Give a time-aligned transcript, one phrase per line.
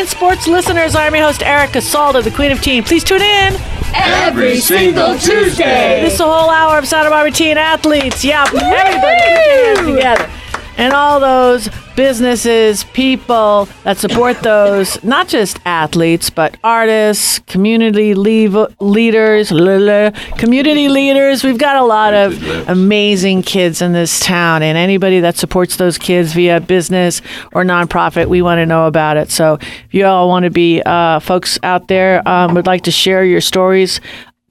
[0.00, 2.82] Teen Sports listeners, I'm your host, Erica Salda, the Queen of Teen.
[2.82, 3.54] Please tune in
[3.94, 6.00] every single Tuesday.
[6.00, 8.24] This is a whole hour of Santa Barbara teen athletes.
[8.24, 10.30] Yeah, everybody together.
[10.80, 18.56] And all those businesses, people that support those, not just athletes, but artists, community leave,
[18.80, 19.48] leaders,
[20.38, 21.44] community leaders.
[21.44, 25.98] We've got a lot of amazing kids in this town, and anybody that supports those
[25.98, 27.20] kids via business
[27.52, 29.30] or nonprofit, we want to know about it.
[29.30, 32.90] So if you all want to be uh, folks out there, um, would like to
[32.90, 34.00] share your stories,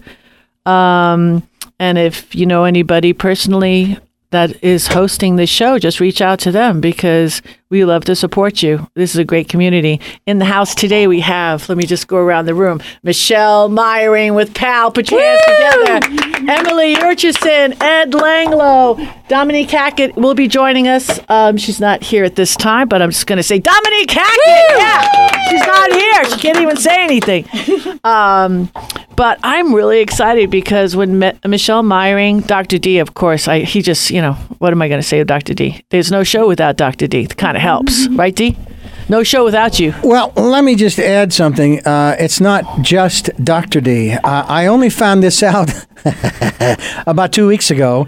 [0.65, 1.43] Um,
[1.79, 3.97] and if you know anybody personally
[4.31, 8.61] that is hosting the show, just reach out to them because we love to support
[8.61, 8.87] you.
[8.93, 9.99] This is a great community.
[10.25, 14.35] In the house today, we have, let me just go around the room, Michelle Myring
[14.35, 14.91] with Pal.
[14.91, 16.51] Put your hands together.
[16.51, 21.19] Emily Urchison, Ed Langlo, Dominique Hackett will be joining us.
[21.29, 24.77] Um, she's not here at this time, but I'm just going to say, Dominique Hackett!
[24.77, 26.25] Yeah, she's not here.
[26.25, 27.45] She can't even say anything.
[28.01, 28.71] Um,
[29.19, 32.77] but I'm really excited because when Me- Michelle Myring, Dr.
[32.77, 35.27] D, of course, I he just, you know, what am I going to say of
[35.27, 35.53] Dr.
[35.53, 35.83] D?
[35.89, 37.05] There's no show without Dr.
[37.05, 37.23] D.
[37.23, 38.55] It kind of helps, right, D?
[39.09, 39.93] No show without you.
[40.05, 41.85] Well, let me just add something.
[41.85, 43.81] Uh, it's not just Dr.
[43.81, 44.13] D.
[44.13, 45.69] Uh, I only found this out
[47.05, 48.07] about two weeks ago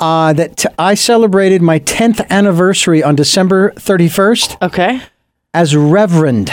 [0.00, 4.60] uh, that t- I celebrated my 10th anniversary on December 31st.
[4.60, 5.00] Okay.
[5.54, 6.52] As Reverend.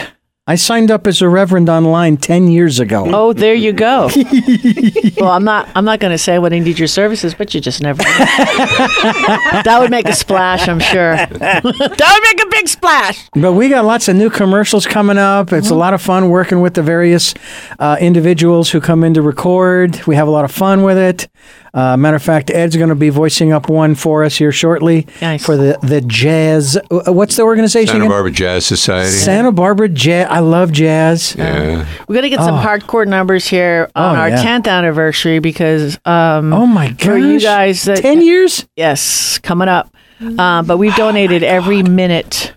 [0.49, 3.05] I signed up as a reverend online ten years ago.
[3.13, 4.09] Oh, there you go.
[5.17, 5.69] well, I'm not.
[5.75, 8.01] I'm not going to say I would need your services, but you just never.
[8.03, 11.17] that would make a splash, I'm sure.
[11.17, 13.29] that would make a big splash.
[13.33, 15.53] But we got lots of new commercials coming up.
[15.53, 15.75] It's mm-hmm.
[15.75, 17.35] a lot of fun working with the various
[17.77, 20.03] uh, individuals who come in to record.
[20.07, 21.29] We have a lot of fun with it.
[21.73, 25.07] Uh, matter of fact, Ed's going to be voicing up one for us here shortly
[25.21, 25.45] nice.
[25.45, 26.77] for the the jazz.
[26.91, 27.87] Uh, what's the organization?
[27.87, 28.09] Santa again?
[28.09, 29.09] Barbara Jazz Society.
[29.09, 30.27] Santa Barbara Jazz.
[30.29, 31.35] I love jazz.
[31.35, 31.87] Yeah.
[32.07, 32.63] We're gonna get some oh.
[32.63, 34.43] hardcore numbers here on oh, our yeah.
[34.43, 35.97] 10th anniversary because.
[36.05, 37.05] Um, oh my gosh!
[37.05, 38.67] For you guys, that, ten years.
[38.75, 39.93] Yes, coming up.
[40.21, 42.53] Uh, but we've donated oh every minute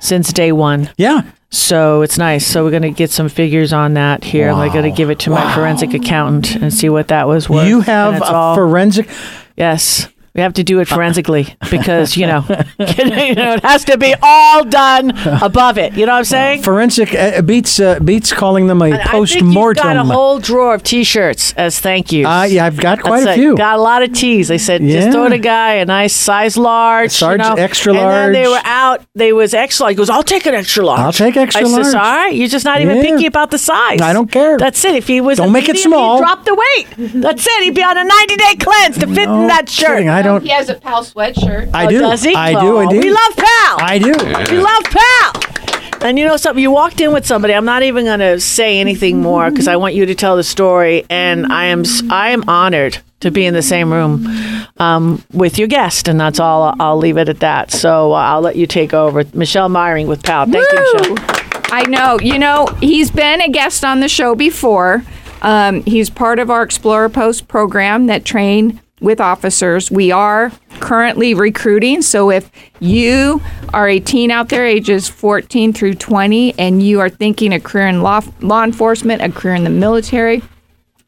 [0.00, 0.90] since day one.
[0.96, 1.22] Yeah.
[1.50, 2.46] So it's nice.
[2.46, 4.50] So we're going to get some figures on that here.
[4.52, 4.62] Wow.
[4.62, 5.44] I'm going to give it to wow.
[5.44, 7.68] my forensic accountant and see what that was worth.
[7.68, 9.08] You have a all, forensic.
[9.56, 10.08] Yes.
[10.34, 14.14] We have to do it forensically because you know, you know, it has to be
[14.22, 15.10] all done
[15.42, 15.92] above it.
[15.92, 16.62] You know what I'm saying?
[16.62, 19.84] Forensic uh, beats uh, beats calling them a post mortem.
[19.84, 22.26] Got a whole drawer of T-shirts as thank yous.
[22.26, 23.56] Uh, yeah, I've got quite That's a few.
[23.56, 24.48] Got a lot of tees.
[24.48, 25.00] They said yeah.
[25.00, 27.54] just throw the guy a nice size large, large, you know?
[27.56, 28.26] extra large.
[28.26, 29.04] And then they were out.
[29.14, 29.92] They was extra large.
[29.92, 31.00] He goes, I'll take an extra large.
[31.00, 31.72] I'll take extra large.
[31.72, 31.86] I large.
[31.86, 33.02] Says, all right, you're just not even yeah.
[33.02, 34.00] picky about the size.
[34.00, 34.56] I don't care.
[34.56, 34.94] That's it.
[34.94, 36.18] If he was, don't make it small.
[36.18, 37.12] Drop the weight.
[37.20, 37.64] That's it.
[37.64, 39.96] He'd be on a 90 day cleanse to fit no in that shirt.
[39.96, 40.08] Kidding.
[40.08, 40.42] I don't.
[40.42, 41.70] He has a pal sweatshirt.
[41.74, 41.98] I do.
[41.98, 42.34] Oh, does he?
[42.34, 43.04] I do indeed.
[43.04, 43.76] We love Pal.
[43.80, 44.10] I do.
[44.10, 44.50] Yeah.
[44.50, 46.08] We love Pal.
[46.08, 46.60] And you know something?
[46.60, 47.54] You walked in with somebody.
[47.54, 50.42] I'm not even going to say anything more because I want you to tell the
[50.42, 51.04] story.
[51.08, 54.26] And I am I am honored to be in the same room
[54.78, 56.62] um, with your guest, and that's all.
[56.64, 57.70] I'll, I'll leave it at that.
[57.70, 60.46] So uh, I'll let you take over, Michelle Myring with Pal.
[60.46, 60.78] Thank Woo!
[60.78, 61.16] you, Michelle.
[61.70, 62.18] I know.
[62.20, 65.04] You know, he's been a guest on the show before.
[65.40, 69.90] Um, he's part of our Explorer Post program that train with officers.
[69.90, 72.02] We are currently recruiting.
[72.02, 73.42] So if you
[73.74, 77.88] are a teen out there, ages 14 through 20, and you are thinking a career
[77.88, 80.42] in law, law enforcement, a career in the military,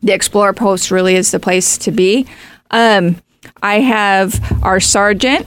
[0.03, 2.27] the Explorer Post really is the place to be.
[2.71, 3.16] Um,
[3.62, 5.47] I have our sergeant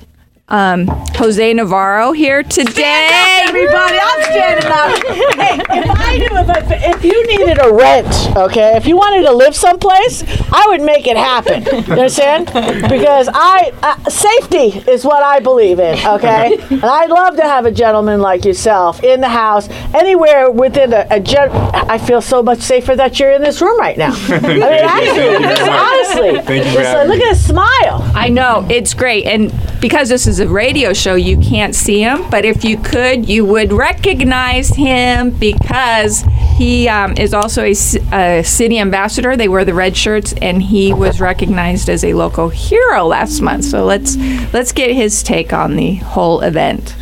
[0.49, 3.07] um, Jose Navarro here today.
[3.11, 5.03] Up, everybody, I'm standing up.
[5.35, 9.23] hey, if I knew if, I, if you needed a rent, okay, if you wanted
[9.23, 10.23] to live someplace,
[10.53, 11.63] I would make it happen.
[11.65, 12.45] You understand?
[12.89, 15.97] Because I uh, safety is what I believe in.
[16.07, 20.93] Okay, and I'd love to have a gentleman like yourself in the house, anywhere within
[20.93, 24.13] a, a gen- I feel so much safer that you're in this room right now.
[24.27, 28.09] I mean, actually, honestly, Thank you just, uh, look at his smile.
[28.15, 32.29] I know it's great, and because this is a radio show, you can't see him,
[32.29, 36.23] but if you could, you would recognize him because
[36.57, 39.35] he um, is also a, a, city ambassador.
[39.35, 43.65] They wear the red shirts, and he was recognized as a local hero last month.
[43.65, 44.17] So let's
[44.53, 46.95] let's get his take on the whole event.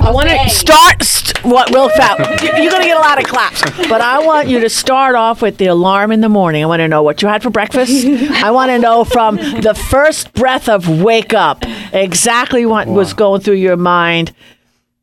[0.00, 1.02] I want to start.
[1.02, 2.18] St- what Will Fat?
[2.42, 5.42] You're going to get a lot of claps, but I want you to start off
[5.42, 6.62] with the alarm in the morning.
[6.62, 8.04] I want to know what you had for breakfast.
[8.06, 13.40] I want to know from the first breath of wake up exactly what was going
[13.42, 14.32] through your mind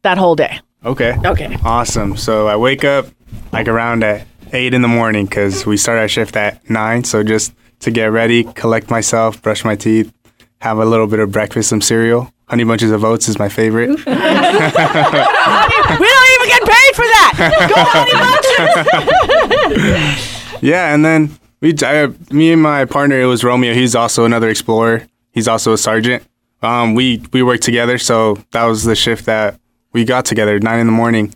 [0.01, 0.59] that whole day.
[0.85, 1.15] Okay.
[1.25, 1.57] Okay.
[1.63, 2.17] Awesome.
[2.17, 3.07] So I wake up
[3.51, 7.03] like around at eight in the morning because we start our shift at nine.
[7.03, 10.13] So just to get ready, collect myself, brush my teeth,
[10.63, 12.31] have a little bit of breakfast, some cereal.
[12.47, 13.89] Honey bunches of oats is my favorite.
[15.93, 17.33] We don't even get paid for that.
[17.69, 18.07] Go on,
[19.67, 20.61] emotions.
[20.61, 21.29] Yeah, and then
[21.61, 23.73] we, I, me and my partner, it was Romeo.
[23.73, 25.05] He's also another explorer.
[25.31, 26.23] He's also a sergeant.
[26.61, 29.59] Um, we we worked together, so that was the shift that
[29.91, 31.33] we got together, nine in the morning.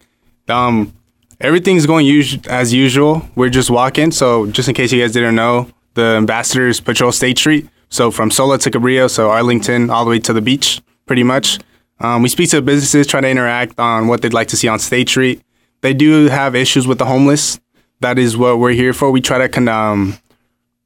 [0.47, 0.93] Um,
[1.41, 3.27] everything's going us- as usual.
[3.35, 4.11] We're just walking.
[4.11, 7.67] So just in case you guys didn't know, the ambassadors patrol State Street.
[7.89, 11.59] So from Sola to Cabrillo, so Arlington, all the way to the beach, pretty much.
[11.99, 14.79] Um, we speak to businesses, try to interact on what they'd like to see on
[14.79, 15.41] State Street.
[15.81, 17.59] They do have issues with the homeless.
[18.01, 19.09] That is what we're here for.
[19.09, 20.17] We try to con- um,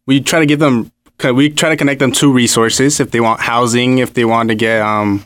[0.05, 0.91] we try to give them
[1.23, 4.55] we try to connect them to resources if they want housing, if they want to
[4.55, 5.23] get um,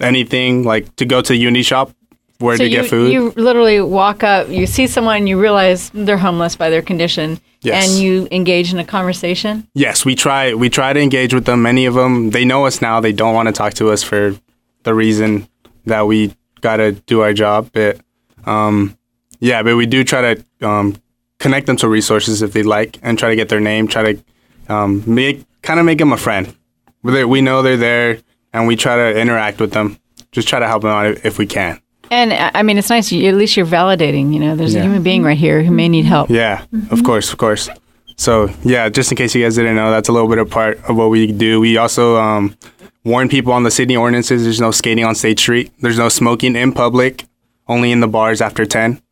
[0.00, 1.92] anything like to go to the Uni Shop
[2.38, 3.12] where So to you, get food.
[3.12, 7.88] you literally walk up, you see someone, you realize they're homeless by their condition, Yes.
[7.90, 9.66] and you engage in a conversation.
[9.74, 10.54] Yes, we try.
[10.54, 11.62] We try to engage with them.
[11.62, 13.00] Many of them, they know us now.
[13.00, 14.36] They don't want to talk to us for
[14.84, 15.48] the reason
[15.86, 17.70] that we got to do our job.
[17.72, 17.98] But
[18.46, 18.96] um,
[19.40, 20.94] yeah, but we do try to um,
[21.40, 23.88] connect them to resources if they like, and try to get their name.
[23.88, 24.24] Try to
[24.72, 26.54] um, make kind of make them a friend.
[27.02, 28.18] We know they're there,
[28.52, 29.98] and we try to interact with them.
[30.30, 31.80] Just try to help them out if we can.
[32.10, 33.10] And I I mean, it's nice.
[33.12, 34.32] You, at least you're validating.
[34.32, 34.80] You know, there's Yeah.
[34.80, 36.30] a human being right here who may need help.
[36.30, 37.68] Yeah, of course, of course.
[38.16, 40.80] So yeah, just in case you guys didn't know, that's a little bit of part
[40.88, 41.60] of what we do.
[41.60, 42.56] We also um,
[43.04, 44.42] warn people on the Sydney ordinances.
[44.42, 45.70] There's no skating on State Street.
[45.80, 47.24] There's no smoking in public.
[47.68, 49.02] Only in the bars after ten,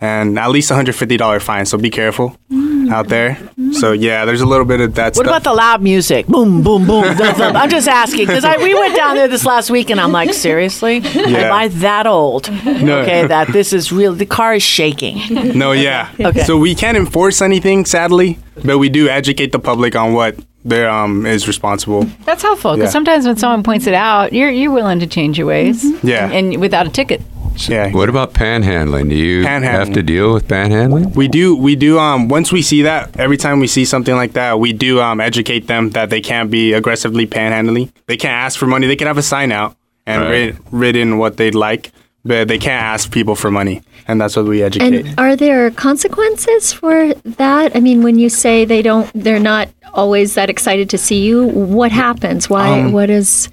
[0.00, 1.66] and at least hundred fifty dollar fine.
[1.66, 2.36] So be careful
[2.90, 3.36] out there.
[3.72, 5.26] So yeah, there's a little bit of that What stuff.
[5.26, 6.26] about the loud music?
[6.28, 7.02] Boom, boom, boom.
[7.16, 7.56] Dum, dum.
[7.56, 10.98] I'm just asking because we went down there this last week, and I'm like, seriously,
[10.98, 12.48] am I that old?
[12.48, 14.12] Okay, that this is real.
[14.14, 15.18] The car is shaking.
[15.58, 16.10] No, yeah.
[16.20, 16.44] Okay.
[16.44, 20.88] So we can't enforce anything, sadly, but we do educate the public on what there
[20.90, 22.04] um, is responsible.
[22.24, 22.92] That's helpful because Yeah.
[22.92, 25.84] sometimes when someone points it out, you're you're willing to change your ways.
[26.04, 26.30] Yeah.
[26.30, 27.20] And without a ticket.
[27.68, 27.90] Yeah.
[27.90, 29.08] What about panhandling?
[29.08, 31.14] Do you have to deal with panhandling?
[31.16, 31.56] We do.
[31.56, 31.98] We do.
[31.98, 35.20] Um, once we see that, every time we see something like that, we do um,
[35.20, 37.90] educate them that they can't be aggressively panhandling.
[38.06, 38.86] They can't ask for money.
[38.86, 39.76] They can have a sign out
[40.06, 40.30] and Right.
[40.30, 41.92] writ, written what they'd like,
[42.24, 45.06] but they can't ask people for money, and that's what we educate.
[45.06, 47.74] And are there consequences for that?
[47.74, 51.46] I mean, when you say they don't, they're not always that excited to see you.
[51.46, 52.48] What happens?
[52.50, 52.86] Why?
[52.88, 53.48] what is?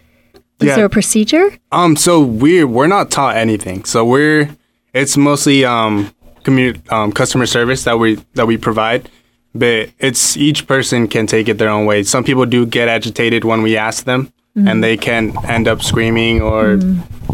[0.64, 0.76] Is yeah.
[0.78, 1.58] there a procedure?
[1.72, 3.86] Um, so we're we're not taught anything.
[3.86, 4.50] So we're
[4.94, 6.14] it's mostly um
[6.44, 9.10] community um customer service that we that we provide,
[9.54, 12.04] but it's each person can take it their own way.
[12.04, 16.42] Some people do get agitated when we ask them, and they can end up screaming
[16.42, 16.80] or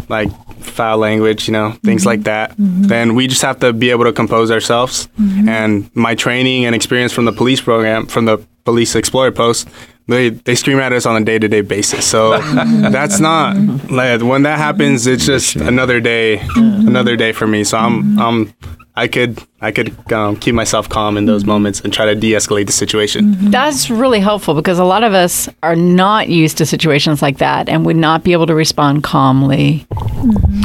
[0.08, 2.24] like foul language, you know, things like mm-hmm.
[2.24, 2.50] that.
[2.52, 2.82] Mm-hmm.
[2.84, 5.08] Then we just have to be able to compose ourselves.
[5.18, 5.48] Mm-hmm.
[5.48, 9.68] And my training and experience from the police program, from the police explorer post,
[10.06, 12.06] they they scream at us on a day to day basis.
[12.06, 12.38] So
[12.90, 13.56] that's not
[13.90, 15.06] like when that happens.
[15.06, 17.64] It's just another day, another day for me.
[17.64, 18.54] So I'm I'm
[18.96, 22.32] I could I could um, keep myself calm in those moments and try to de
[22.32, 23.50] escalate the situation.
[23.50, 27.68] That's really helpful because a lot of us are not used to situations like that
[27.68, 29.86] and would not be able to respond calmly.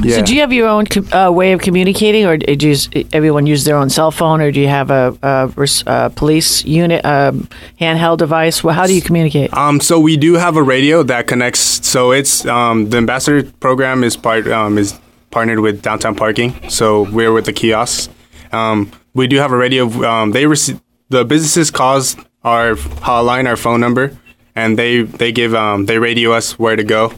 [0.03, 0.17] Yeah.
[0.17, 3.63] So, do you have your own uh, way of communicating, or do you everyone use
[3.63, 7.47] their own cell phone, or do you have a, a, a police unit um,
[7.79, 8.63] handheld device?
[8.63, 9.53] Well, how do you communicate?
[9.53, 11.87] Um, so we do have a radio that connects.
[11.87, 14.99] So it's um, the ambassador program is part um, is
[15.31, 16.69] partnered with downtown parking.
[16.69, 18.09] So we're with the kiosks.
[18.55, 19.85] Um, we do have a radio.
[20.07, 24.15] Um, they receive the businesses calls our hotline, our phone number,
[24.55, 27.11] and they they give um, they radio us where to go,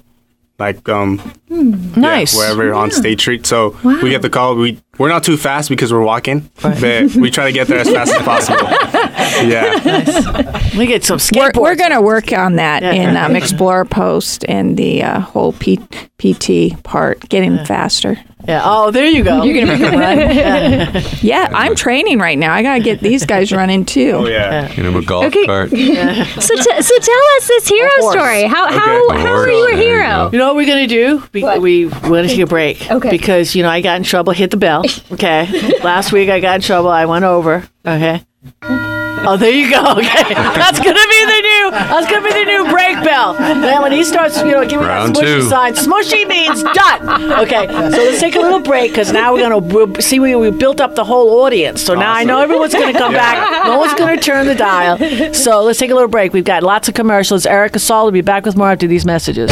[0.60, 1.62] like um, yeah,
[2.02, 2.36] Nice.
[2.36, 3.46] wherever on State Street.
[3.46, 4.56] So we get the call.
[4.56, 6.82] We we're not too fast because we're walking, but
[7.16, 8.68] we try to get there as fast as possible.
[9.48, 10.78] yeah.
[10.78, 12.92] We get some We're, we're going to work on that Yeah.
[12.94, 15.80] in um, Explorer Post and the uh, whole P-
[16.20, 18.18] PT part, getting faster.
[18.48, 18.62] yeah.
[18.64, 19.44] Oh, there you go.
[19.44, 20.00] You're going to make them
[20.94, 21.04] run.
[21.22, 22.54] yeah, I'm training right now.
[22.54, 24.12] I got to get these guys running too.
[24.16, 24.68] Oh yeah.
[24.70, 25.46] Get him a golf Okay.
[25.46, 25.70] cart.
[26.38, 28.44] So, t- so tell us this hero story.
[28.44, 29.22] How how, Okay.
[29.22, 29.48] how Horse.
[29.48, 30.30] are you a There you hero?
[30.32, 31.24] You know what we're gonna do?
[31.34, 32.90] We, we we're gonna take a break.
[32.90, 33.10] Okay.
[33.10, 34.34] Because you know I got in trouble.
[34.34, 34.84] Hit the bell.
[35.12, 35.80] Okay.
[35.84, 36.90] Last week I got in trouble.
[36.90, 37.68] I went over.
[37.86, 38.24] Okay.
[39.30, 39.78] Oh, there you go.
[39.98, 41.72] Okay, that's gonna be the new.
[41.72, 43.34] That's gonna be the new break bell.
[43.34, 45.42] Then when he starts, you know, giving Round that smushy two.
[45.50, 47.34] sign, smushy means done.
[47.42, 50.52] Okay, so let's take a little break because now we're gonna we'll see we we
[50.52, 51.82] built up the whole audience.
[51.82, 53.66] So now I know everyone's gonna come back.
[53.66, 54.98] No one's gonna turn the dial.
[55.34, 56.32] So let's take a little break.
[56.32, 57.46] We've got lots of commercials.
[57.46, 59.52] Erica Saul will be back with more after these messages.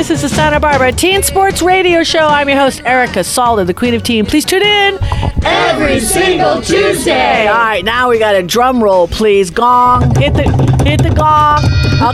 [0.00, 2.26] This is the Santa Barbara Teen Sports Radio Show.
[2.26, 4.24] I'm your host, Erica Salda, the Queen of Teen.
[4.24, 4.98] Please tune in
[5.42, 7.46] Every single Tuesday.
[7.46, 9.50] All right, now we got a drum roll, please.
[9.50, 10.42] Gong, hit the
[10.84, 11.64] hit the gong.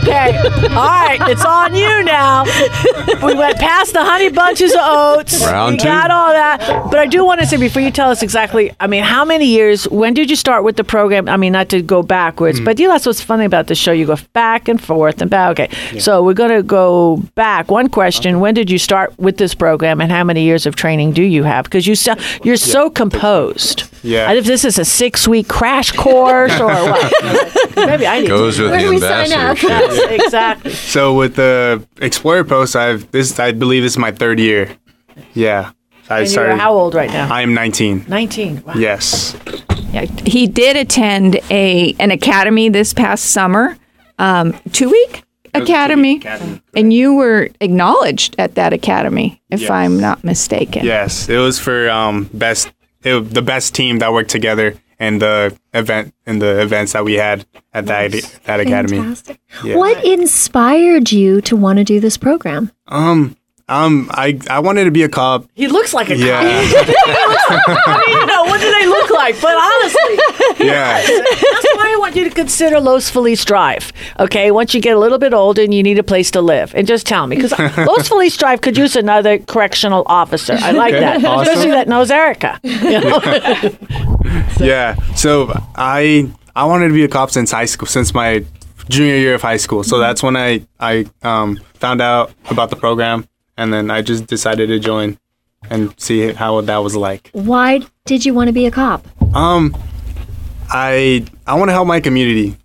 [0.01, 0.37] Okay,
[0.69, 2.45] all right, it's on you now.
[3.25, 5.45] We went past the honey bunches of oats.
[5.45, 5.85] Round we two.
[5.85, 8.71] got all that, but I do want to say before you tell us exactly.
[8.79, 9.87] I mean, how many years?
[9.89, 11.27] When did you start with the program?
[11.27, 12.65] I mean, not to go backwards, hmm.
[12.65, 13.91] but you know that's what's funny about the show.
[13.91, 15.59] You go back and forth and back.
[15.59, 17.69] Okay, so we're gonna go back.
[17.77, 21.11] One question: When did you start with this program, and how many years of training
[21.11, 21.65] do you have?
[21.65, 23.83] Because you so, you're so composed.
[24.03, 24.27] Yeah.
[24.27, 27.13] And if this is a six week crash course or what?
[27.75, 28.63] Maybe I need Goes to.
[28.63, 29.61] with Where the do we sign up?
[29.61, 30.71] Yes, exactly.
[30.71, 34.75] So with the Explorer Post, I've this I believe this is my third year.
[35.35, 35.69] Yeah,
[36.09, 36.57] I And started.
[36.57, 37.31] how old right now?
[37.31, 38.05] I am 19.
[38.07, 38.63] 19.
[38.65, 38.73] Wow.
[38.75, 39.37] Yes.
[39.91, 43.77] Yeah, he did attend a an academy this past summer,
[44.17, 45.21] um, two week
[45.63, 46.21] academy,
[46.75, 49.69] and you were acknowledged at that academy, if Yes.
[49.69, 50.85] I'm not mistaken.
[50.85, 52.71] Yes, it was for um best
[53.03, 57.13] it, the best team that worked together in the event in the events that we
[57.13, 58.11] had at that
[58.45, 58.97] that academy.
[58.97, 59.39] Fantastic.
[59.63, 59.75] Yeah.
[59.77, 62.71] What inspired you to want to do this program?
[62.87, 63.35] Um
[63.69, 65.45] um I I wanted to be a cop.
[65.55, 66.41] He looks like a Yeah.
[66.41, 66.87] cop.
[67.87, 69.39] I mean, you know, what do they look like?
[69.41, 71.01] But honestly, yeah.
[71.01, 73.91] that's why I want you to consider Los Feliz Drive.
[74.19, 76.73] Okay, once you get a little bit older and you need a place to live,
[76.75, 80.57] and just tell me because Los Feliz Drive could use another correctional officer.
[80.59, 81.41] I like Okay, that, awesome.
[81.51, 82.59] especially that knows Erica.
[82.63, 83.21] You know?
[84.59, 84.95] Yeah.
[85.15, 88.45] So I I wanted to be a cop since high school, since my
[88.89, 89.83] junior year of high school.
[89.83, 94.27] So that's when I I um, found out about the program, and then I just
[94.27, 95.17] decided to join
[95.69, 97.29] and see how that was like.
[97.33, 99.05] Why did you want to be a cop?
[99.35, 99.75] Um,
[100.69, 102.57] I I want to help my community.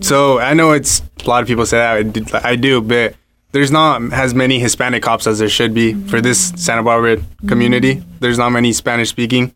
[0.00, 3.14] So I know it's a lot of people say that I do, I do, but
[3.50, 8.02] there's not as many Hispanic cops as there should be for this Santa Barbara community.
[8.20, 9.52] There's not many Spanish speaking,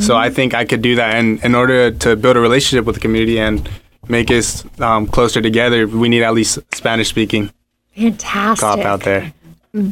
[0.00, 1.14] so I think I could do that.
[1.14, 3.68] And in order to build a relationship with the community and
[4.08, 7.50] make us um, closer together, we need at least Spanish speaking
[7.96, 8.60] Fantastic.
[8.60, 9.32] cop out there.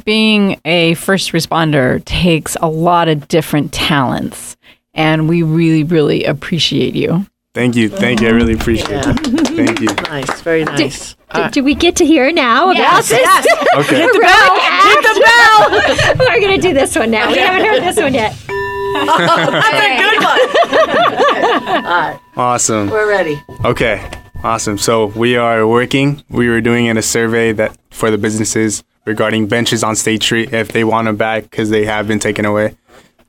[0.05, 4.57] Being a first responder takes a lot of different talents,
[4.95, 7.27] and we really, really appreciate you.
[7.55, 8.29] Thank you, thank you.
[8.29, 9.15] I really appreciate it.
[9.55, 9.87] Thank you.
[10.11, 11.13] nice, very nice.
[11.15, 13.47] D- uh, do we get to hear now about this?
[13.77, 13.97] Okay.
[14.03, 14.61] Hit the bell.
[14.61, 16.17] Hit the bell.
[16.29, 17.29] We're going to do this one now.
[17.31, 18.33] We haven't heard this one yet.
[18.95, 22.21] That's a good one.
[22.37, 22.89] Awesome.
[22.91, 23.43] We're ready.
[23.65, 24.09] Okay,
[24.45, 24.79] awesome.
[24.79, 26.23] So we are working.
[26.29, 30.53] We were doing in a survey that for the businesses regarding benches on State Street
[30.53, 32.77] if they want them back because they have been taken away.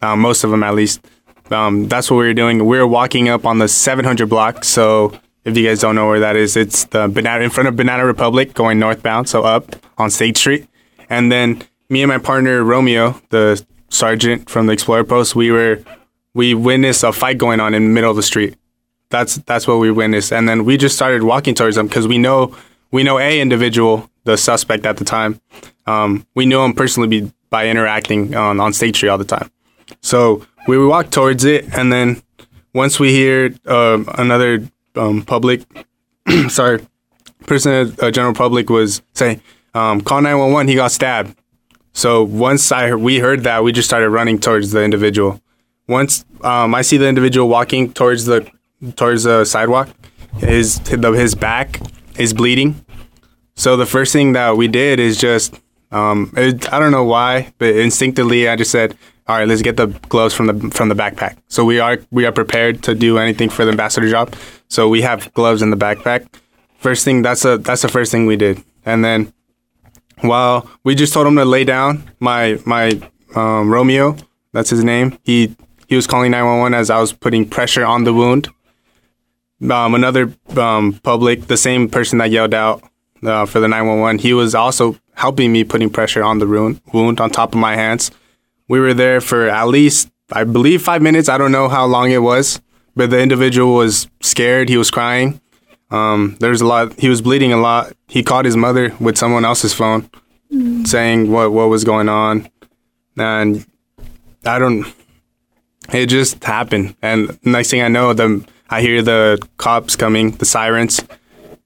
[0.02, 1.06] Um, most of them, at least.
[1.52, 2.66] Um, that's what we were doing.
[2.66, 4.64] We were walking up on the 700 block.
[4.64, 7.76] So if you guys don't know where that is, it's the banana in front of
[7.76, 10.68] Banana Republic going northbound, so up on State Street.
[11.10, 15.84] And then me and my partner Romeo, the sergeant from the Explorer Post, we were
[16.34, 18.56] we witnessed a fight going on in the middle of the street
[19.10, 22.18] that's that's what we witnessed and then we just started walking towards them because we
[22.18, 22.56] know
[22.96, 25.42] we know a individual the suspect at the time.
[25.86, 29.52] Um, we knew him personally by interacting on, on state street all the time.
[30.02, 32.22] So we walked towards it and then
[32.74, 35.64] once we hear um, another um, public
[36.48, 36.88] sorry
[37.46, 39.42] person uh, general public was saying
[39.74, 41.38] um, call 911 he got stabbed.
[41.92, 45.42] So once I we heard that we just started running towards the individual.
[45.90, 48.50] Once um, I see the individual walking towards the
[48.96, 49.90] towards the sidewalk,
[50.38, 51.82] his his back
[52.18, 52.85] is bleeding.
[53.56, 55.60] So the first thing that we did is just
[55.92, 58.98] um, it, I don't know why, but instinctively I just said,
[59.28, 62.26] "All right, let's get the gloves from the from the backpack." So we are we
[62.26, 64.36] are prepared to do anything for the ambassador job.
[64.68, 66.28] So we have gloves in the backpack.
[66.80, 69.32] First thing that's a that's the first thing we did, and then
[70.22, 73.00] while we just told him to lay down, my my
[73.36, 74.18] um, Romeo,
[74.52, 75.18] that's his name.
[75.24, 75.56] He
[75.88, 78.50] he was calling 911 as I was putting pressure on the wound.
[79.70, 82.84] Um, another um, public, the same person that yelled out
[83.28, 87.20] uh, for the 911, he was also helping me putting pressure on the wound, wound
[87.20, 88.12] on top of my hands.
[88.68, 91.30] We were there for at least, I believe, five minutes.
[91.30, 92.62] I don't know how long it was,
[92.96, 94.70] but the individual was scared.
[94.70, 95.40] He was crying.
[95.92, 97.00] Um, there's a lot.
[97.00, 97.94] He was bleeding a lot.
[98.08, 100.10] He called his mother with someone else's phone,
[100.86, 102.50] saying what what was going on,
[103.18, 103.66] and
[104.46, 104.86] I don't.
[105.94, 110.46] It just happened, and next thing I know, the I hear the cops coming, the
[110.46, 111.04] sirens,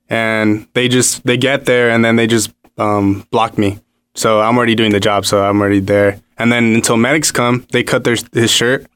[0.10, 3.80] and they just they get there and then they just um, block me.
[4.16, 6.20] So I'm already doing the job, so I'm already there.
[6.38, 8.88] And then until medics come, they cut their his shirt,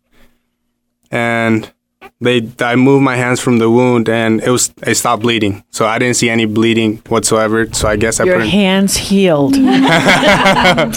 [1.11, 1.71] and
[2.19, 5.63] they I moved my hands from the wound, and it was it stopped bleeding.
[5.69, 7.71] So I didn't see any bleeding whatsoever.
[7.73, 9.55] So I guess I Your put in, hands healed.
[9.57, 10.89] yeah.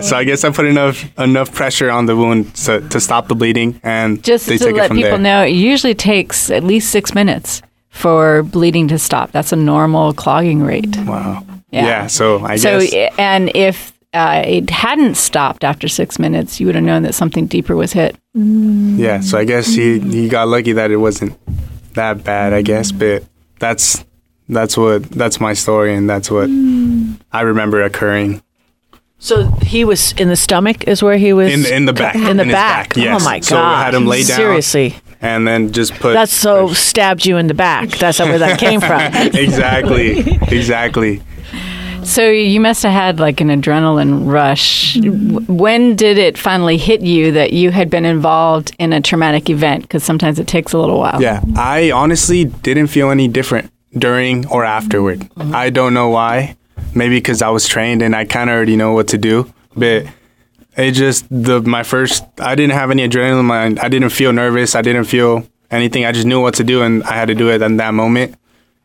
[0.00, 3.34] So I guess I put enough enough pressure on the wound to, to stop the
[3.34, 5.18] bleeding, and Just they to took it let from people there.
[5.18, 7.62] know, it usually takes at least six minutes
[7.94, 9.30] for bleeding to stop.
[9.30, 10.96] That's a normal clogging rate.
[11.06, 11.44] Wow.
[11.70, 11.86] Yeah.
[11.86, 12.06] Yeah.
[12.08, 16.74] so I So, guess and if uh, it hadn't stopped after six minutes, you would
[16.74, 18.16] have known that something deeper was hit.
[18.36, 18.98] Mm.
[18.98, 21.38] Yeah, so I guess he he got lucky that it wasn't
[21.94, 22.98] that bad, I guess, mm.
[22.98, 24.04] but that's
[24.48, 27.16] that's what that's my story and that's what mm.
[27.32, 28.42] I remember occurring
[29.18, 32.14] So he was in the stomach, is where he was in in the back.
[32.16, 32.96] in the his back.
[32.96, 33.20] yes.
[33.20, 33.44] Oh my god!
[33.44, 37.38] So I had him lay down Seriously, and then just put that's so stabbed you
[37.38, 37.88] in the back.
[37.90, 39.00] That's where that came from.
[39.34, 40.18] exactly
[40.54, 41.22] exactly.
[42.04, 44.98] So you must have had like an adrenaline rush.
[44.98, 49.82] When did it finally hit you that you had been involved in a traumatic event?
[49.82, 51.20] Because sometimes it takes a little while.
[51.22, 55.20] Yeah, I honestly didn't feel any different during or afterward.
[55.20, 55.54] Mm-hmm.
[55.54, 56.56] I don't know why.
[56.94, 59.52] Maybe because I was trained and I kind of already know what to do.
[59.74, 60.06] But
[60.76, 62.24] it just the my first.
[62.38, 63.44] I didn't have any adrenaline.
[63.44, 64.74] My, I didn't feel nervous.
[64.74, 66.04] I didn't feel anything.
[66.04, 68.36] I just knew what to do and I had to do it in that moment.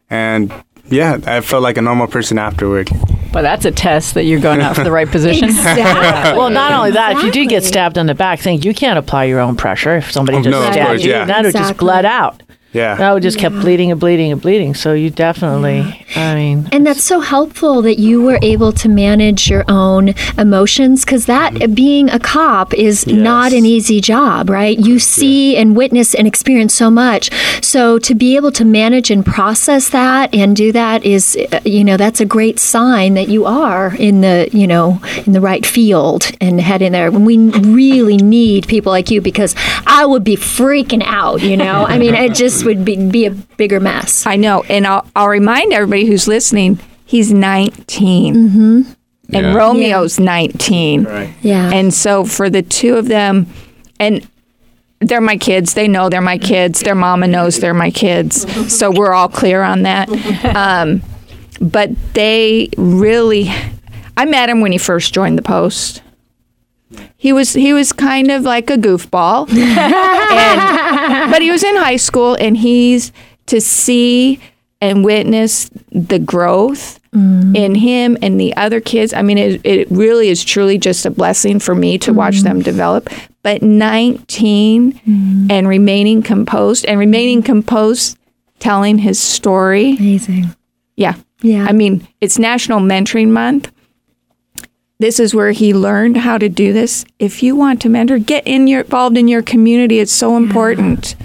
[0.09, 0.51] And
[0.87, 2.89] yeah, I felt like a normal person afterward.
[3.31, 5.49] But that's a test that you're going out for the right position.
[5.49, 6.37] Exactly.
[6.37, 8.97] Well, not only that, if you do get stabbed in the back, think you can't
[8.97, 9.97] apply your own pressure.
[9.97, 11.25] If somebody Oh, just no, stabbed course, you, yeah.
[11.25, 11.85] that would just Exactly.
[11.85, 12.41] bled out.
[12.71, 12.95] Yeah.
[12.95, 14.75] That would just kept bleeding and bleeding and bleeding.
[14.75, 19.49] So you definitely, I mean, And that's so helpful that you were able to manage
[19.49, 24.77] your own emotions because that being a cop is not an easy job, right?
[24.77, 27.31] You see and witness and experience so much.
[27.63, 31.83] So to be able to manage and process that and do that is, uh, you
[31.83, 35.65] know, that's a great sign that you are in the, you know, in the right
[35.65, 37.09] field and head in there.
[37.09, 39.55] When we really need people like you because
[39.87, 41.85] I would be freaking out, you know?
[41.87, 44.25] I mean, it just would be, be a bigger mess.
[44.25, 46.79] I know, and I'll, I'll remind everybody who's listening.
[47.05, 48.81] He's 19, mm-hmm.
[49.33, 49.53] and Yeah.
[49.53, 51.03] Romeo's 19.
[51.03, 51.33] Right.
[51.41, 51.71] Yeah.
[51.73, 53.47] And so for the two of them,
[53.99, 54.27] and
[54.99, 55.73] they're my kids.
[55.73, 56.81] They know they're my kids.
[56.81, 58.45] Their mama knows they're my kids.
[58.73, 60.09] So we're all clear on that.
[60.55, 61.01] Um,
[61.61, 63.49] but they really,
[64.17, 66.01] I met him when he first joined the post.
[67.17, 71.97] He was he was kind of like a goofball, and, but he was in high
[71.97, 73.11] school, and he's
[73.47, 74.39] to see
[74.81, 77.55] and witness the growth mm.
[77.55, 79.13] in him and the other kids.
[79.13, 82.43] I mean, it, it really is truly just a blessing for me to watch mm.
[82.43, 83.09] them develop.
[83.43, 85.51] But 19 mm.
[85.51, 88.17] and remaining composed and remaining composed,
[88.59, 89.97] telling his story.
[89.97, 90.55] Amazing.
[90.95, 91.15] Yeah.
[91.41, 91.65] Yeah.
[91.65, 93.71] I mean, it's National Mentoring Month.
[95.01, 97.05] This is where he learned how to do this.
[97.19, 99.99] If you want to mentor, get in your involved in your community.
[99.99, 101.15] It's so important.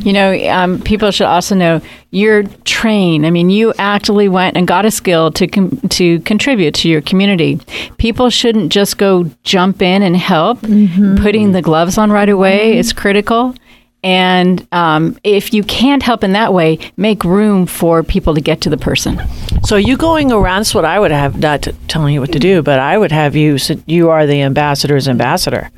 [0.00, 3.24] You know, um, people should also know you're trained.
[3.24, 7.00] I mean, you actually went and got a skill to com- to contribute to your
[7.00, 7.58] community.
[7.96, 10.60] People shouldn't just go jump in and help.
[10.60, 13.54] Putting the gloves on right away is critical.
[14.02, 18.60] And um, if you can't help in that way, make room for people to get
[18.60, 19.20] to the person.
[19.64, 22.62] so you going around, that's what I would have, not telling you what to do,
[22.62, 25.70] but I would have you, so you are the ambassador's ambassador.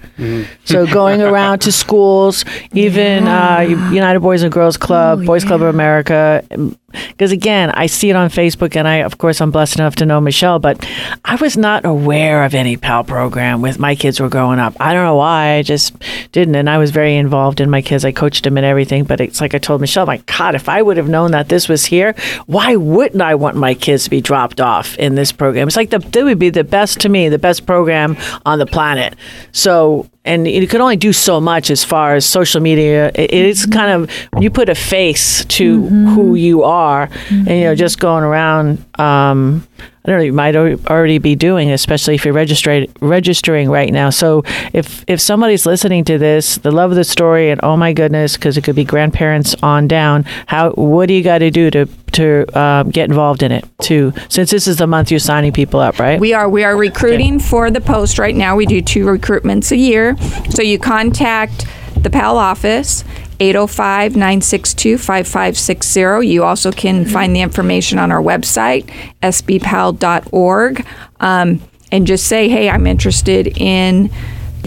[0.64, 3.61] So going around to schools, even uh,
[3.92, 6.44] United Boys and Girls Club, Boys Club of America.
[6.90, 10.07] Because again, I see it on Facebook, and I, of course, I'm blessed enough to
[10.07, 10.88] know Michelle, but
[11.22, 14.74] I was not aware of any PAL program with my kids were growing up.
[14.81, 15.94] I don't know why, I just
[16.33, 16.55] didn't.
[16.55, 18.07] And I was very involved in my kids.
[18.07, 19.05] I coached them and everything.
[19.05, 21.68] But it's like I told Michelle, my God, if I would have known that this
[21.68, 22.14] was here,
[22.46, 25.68] why wouldn't I want my kids to be dropped off in this program?
[25.68, 29.14] It's like the, would be the best to me, the best program on the planet.
[29.53, 33.10] So and you can only do so much as far as social media.
[33.14, 37.64] It, it's kind of when you put a face to who you are, and you
[37.64, 38.84] know, just going around.
[39.00, 39.66] Um,
[40.08, 40.24] I don't know.
[40.24, 44.08] You might already be doing, especially if you're registering registering right now.
[44.08, 44.42] So
[44.72, 48.34] if if somebody's listening to this, the love of the story, and oh my goodness,
[48.34, 50.24] because it could be grandparents on down.
[50.46, 53.68] How what do you got to do to to um, get involved in it?
[53.82, 56.18] To since this is the month you're signing people up, right?
[56.18, 58.56] We are we are recruiting for the post right now.
[58.56, 60.16] We do two recruitments a year.
[60.48, 61.66] So you contact
[61.96, 63.04] the PAL office
[63.40, 66.27] 805 962 5560.
[66.27, 68.87] You also can find the information on our website,
[69.22, 70.87] sbpal.org,
[71.20, 74.11] um, and just say, hey, I'm interested in.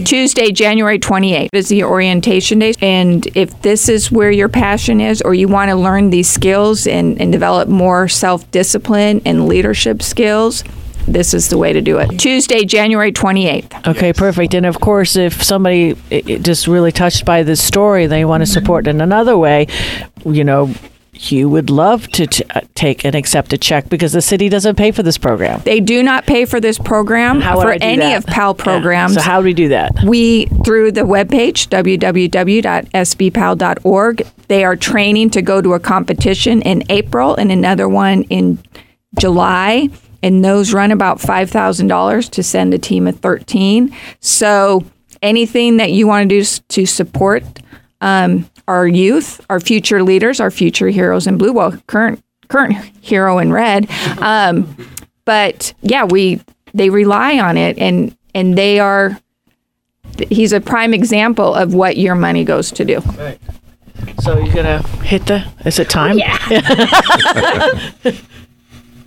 [0.04, 2.72] Tuesday, January 28th is the orientation day.
[2.80, 6.86] And if this is where your passion is, or you want to learn these skills
[6.86, 10.64] and, and develop more self discipline and leadership skills,
[11.06, 12.08] this is the way to do it.
[12.18, 13.86] Tuesday, January 28th.
[13.88, 14.54] Okay, perfect.
[14.54, 18.42] And of course, if somebody i- i- just really touched by this story, they want
[18.42, 19.66] to support in another way,
[20.24, 20.70] you know,
[21.14, 24.76] you would love to t- uh, take and accept a check because the city doesn't
[24.76, 25.60] pay for this program.
[25.64, 28.16] They do not pay for this program How for any that?
[28.18, 28.64] of PAL Yeah.
[28.64, 29.14] programs.
[29.14, 29.92] So how do we do that?
[30.06, 31.68] we through the webpage
[33.02, 38.58] www.sbpal.org they are training to go to a competition in april and another one in
[39.18, 39.88] july
[40.22, 44.84] and those run about $5000 to send a team of 13 so
[45.20, 47.44] anything that you want to do to support
[48.00, 53.38] um, our youth our future leaders our future heroes in blue well current current hero
[53.38, 54.76] in red um,
[55.24, 56.40] but yeah we
[56.74, 59.18] they rely on it and and they are
[60.30, 63.00] he's a prime example of what your money goes to do.
[64.20, 65.46] So you're gonna hit the?
[65.64, 66.18] Is it time?
[66.18, 66.38] Yeah.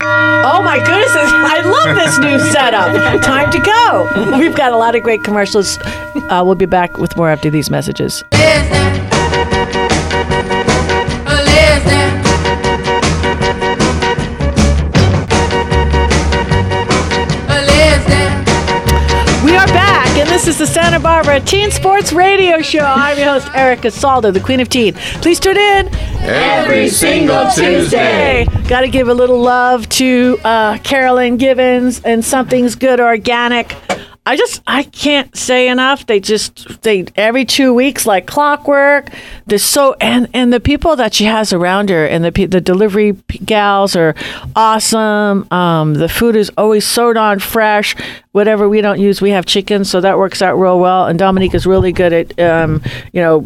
[0.02, 1.14] oh my goodness!
[1.16, 3.22] I love this new setup.
[3.24, 4.38] Time to go.
[4.38, 5.78] We've got a lot of great commercials.
[6.30, 8.24] Uh, we'll be back with more after these messages.
[8.32, 8.40] We
[20.36, 22.82] this is the Santa Barbara Teen Sports Radio Show.
[22.82, 24.94] I'm your host, Erica Saldo, the Queen of Teen.
[25.22, 25.88] Please tune in
[26.28, 28.46] Every single Tuesday.
[28.68, 33.78] Got to give a little love to uh, Carolyn Givens and Something's Good Organic.
[34.28, 36.08] I just I can't say enough.
[36.08, 39.10] They just they every two weeks like clockwork.
[39.46, 43.12] They're so and and the people that she has around her and the the delivery
[43.46, 44.16] gals are
[44.56, 45.48] awesome.
[45.52, 47.96] Um, the food is always so darn fresh.
[48.32, 51.06] Whatever we don't use, we have chicken, so that works out real well.
[51.06, 52.82] And Dominique is really good at um,
[53.14, 53.46] you know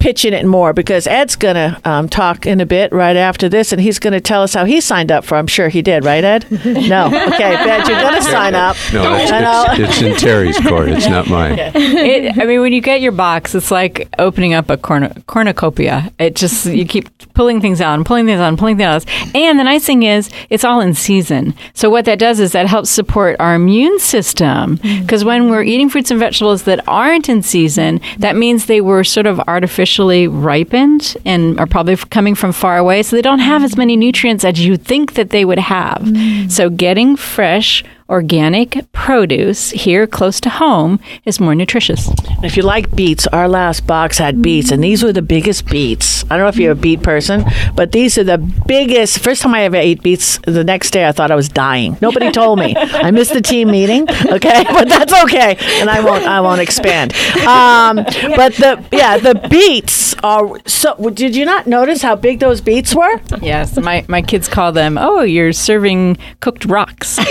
[0.00, 3.70] pitching it more because Ed's going to um, talk in a bit right after this,
[3.72, 5.36] and he's going to tell us how he signed up for.
[5.36, 6.46] I'm sure he did, right, Ed?
[6.64, 7.10] No.
[7.30, 8.76] Okay, Ed, you're going to sign up.
[8.92, 9.30] No, it's,
[9.78, 10.88] it's, it's in Terry's court.
[10.88, 11.58] It's not mine.
[11.58, 16.12] It, I mean, when you get your box, it's like opening up a corn- cornucopia.
[16.18, 19.34] It just you keep pulling things out and pulling things out and pulling things out.
[19.34, 21.54] And the nice thing is, it's all in season.
[21.74, 24.76] So what that does is that helps support our immune system.
[24.76, 29.04] Because when we're eating fruits and vegetables that aren't in season, that means they were
[29.04, 29.40] sort of
[29.90, 33.02] artificially ripened and are probably coming from far away.
[33.02, 36.02] So they don't have as many nutrients as you think that they would have.
[36.02, 36.50] Mm.
[36.50, 42.10] So getting fresh organic produce here close to home is more nutritious.
[42.42, 46.24] If you like beets, our last box had beets, and these were the biggest beets.
[46.24, 47.44] I don't know if you're a beet person,
[47.74, 49.20] but these are the biggest.
[49.20, 51.96] First time I ever ate beets, the next day I thought I was dying.
[52.00, 52.74] Nobody told me.
[52.76, 56.24] I missed the team meeting, okay, but that's okay, and I won't.
[56.24, 57.14] I won't expand.
[57.46, 57.96] Um,
[58.36, 60.96] but the yeah, the beets are so.
[61.10, 63.20] Did you not notice how big those beets were?
[63.40, 67.18] Yes, my, my kids call them, oh, you're serving cooked rocks.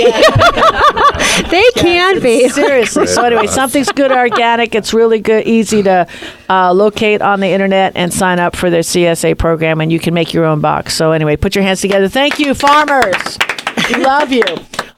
[1.49, 2.49] They can be.
[2.49, 3.07] Seriously.
[3.07, 4.75] So anyway, something's good organic.
[4.75, 6.05] It's really good, easy to
[6.49, 10.13] uh, locate on the internet and sign up for their CSA program, and you can
[10.13, 10.95] make your own box.
[10.95, 12.07] So anyway, put your hands together.
[12.09, 13.37] Thank you, farmers.
[13.89, 14.43] We love you.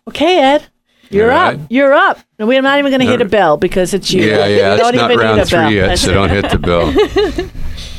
[0.08, 0.64] Okay, Ed.
[1.10, 1.60] You're All up.
[1.70, 2.20] You're up.
[2.40, 4.24] And we're not even going to hit a bell because it's you.
[4.24, 4.74] Yeah, You yeah.
[4.74, 5.68] It's don't even need round a bell.
[5.68, 7.52] three yet, so don't hit the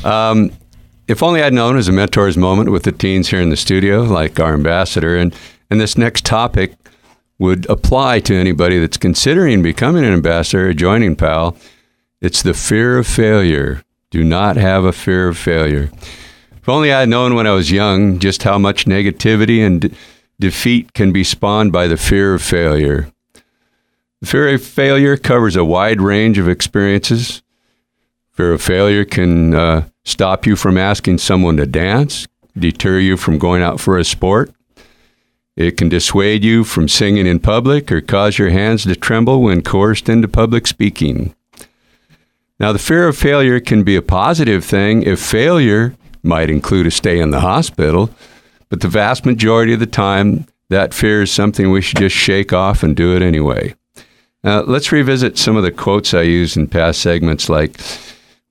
[0.03, 0.11] bell.
[0.11, 0.51] um,
[1.07, 4.01] if only I'd known as a mentor's moment with the teens here in the studio,
[4.01, 5.33] like our ambassador, and
[5.69, 6.73] and this next topic
[7.39, 11.57] would apply to anybody that's considering becoming an ambassador or joining PAL.
[12.21, 13.83] It's the fear of failure.
[14.11, 15.91] Do not have a fear of failure.
[16.55, 19.91] If only I had known when I was young just how much negativity and de-
[20.39, 23.11] defeat can be spawned by the fear of failure.
[24.21, 27.41] The fear of failure covers a wide range of experiences.
[28.31, 33.37] Fear of failure can uh, stop you from asking someone to dance, deter you from
[33.37, 34.53] going out for a sport.
[35.55, 39.61] It can dissuade you from singing in public or cause your hands to tremble when
[39.61, 41.35] coerced into public speaking.
[42.59, 46.91] Now, the fear of failure can be a positive thing if failure might include a
[46.91, 48.09] stay in the hospital,
[48.69, 52.53] but the vast majority of the time, that fear is something we should just shake
[52.53, 53.75] off and do it anyway.
[54.43, 57.79] Now, let's revisit some of the quotes I used in past segments, like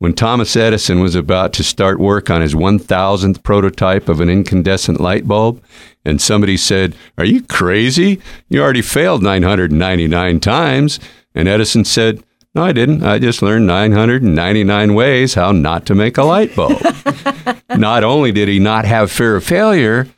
[0.03, 5.01] when Thomas Edison was about to start work on his 1000th prototype of an incandescent
[5.01, 5.63] light bulb,
[6.05, 8.21] and somebody said, Are you crazy?
[8.49, 10.99] You already failed 999 times.
[11.37, 12.21] And Edison said,
[12.53, 13.05] No, I didn't.
[13.05, 16.83] I just learned 999 ways how not to make a light bulb.
[17.77, 20.09] not only did he not have fear of failure,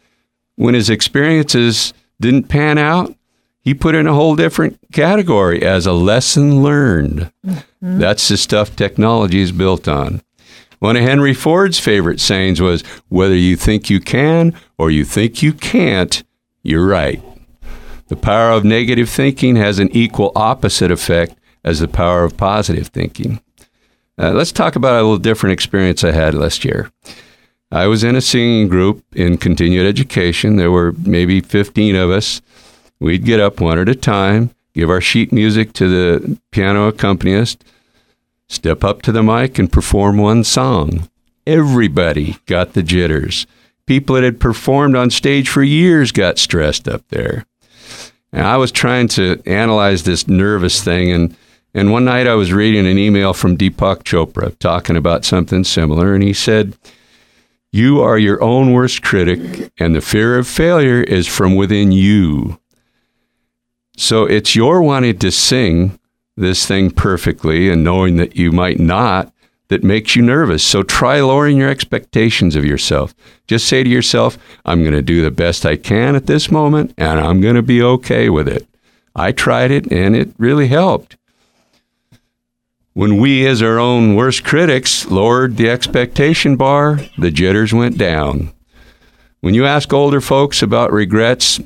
[0.56, 3.14] when his experiences didn't pan out,
[3.60, 7.30] he put in a whole different category as a lesson learned.
[7.84, 7.98] Mm-hmm.
[7.98, 10.22] That's the stuff technology is built on.
[10.78, 15.42] One of Henry Ford's favorite sayings was whether you think you can or you think
[15.42, 16.24] you can't,
[16.62, 17.22] you're right.
[18.08, 22.88] The power of negative thinking has an equal opposite effect as the power of positive
[22.88, 23.42] thinking.
[24.18, 26.90] Uh, let's talk about a little different experience I had last year.
[27.70, 30.56] I was in a singing group in continued education.
[30.56, 32.40] There were maybe 15 of us.
[32.98, 37.64] We'd get up one at a time, give our sheet music to the piano accompanist,
[38.48, 41.08] step up to the mic, and perform one song.
[41.46, 43.46] Everybody got the jitters.
[43.86, 47.44] People that had performed on stage for years got stressed up there.
[48.32, 51.36] And I was trying to analyze this nervous thing, and,
[51.74, 56.14] and one night I was reading an email from Deepak Chopra talking about something similar,
[56.14, 56.76] and he said,
[57.70, 62.58] You are your own worst critic, and the fear of failure is from within you.
[63.96, 65.98] So it's your wanting to sing
[66.36, 69.32] this thing perfectly and knowing that you might not
[69.68, 70.62] that makes you nervous.
[70.62, 73.14] So try lowering your expectations of yourself.
[73.46, 76.94] Just say to yourself, I'm going to do the best I can at this moment
[76.98, 78.66] and I'm going to be okay with it.
[79.16, 81.16] I tried it and it really helped.
[82.92, 88.52] When we, as our own worst critics, lowered the expectation bar, the jitters went down.
[89.40, 91.60] When you ask older folks about regrets,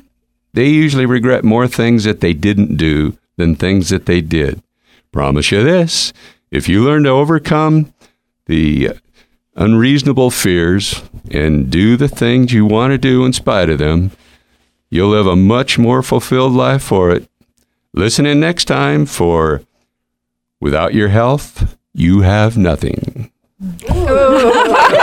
[0.53, 4.61] they usually regret more things that they didn't do than things that they did.
[5.11, 6.13] Promise you this
[6.51, 7.93] if you learn to overcome
[8.45, 8.91] the
[9.55, 14.11] unreasonable fears and do the things you want to do in spite of them,
[14.89, 17.29] you'll live a much more fulfilled life for it.
[17.93, 19.61] Listen in next time for
[20.59, 23.31] Without Your Health, You Have Nothing.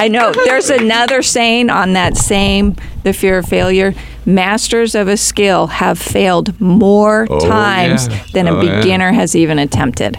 [0.00, 0.32] I know.
[0.32, 3.92] There's another saying on that same, the fear of failure.
[4.24, 8.24] Masters of a skill have failed more oh, times yeah.
[8.32, 9.12] than a oh, beginner yeah.
[9.12, 10.14] has even attempted.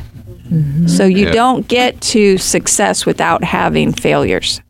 [0.51, 0.85] Mm-hmm.
[0.85, 1.31] So you yeah.
[1.31, 4.61] don't get to success without having failures.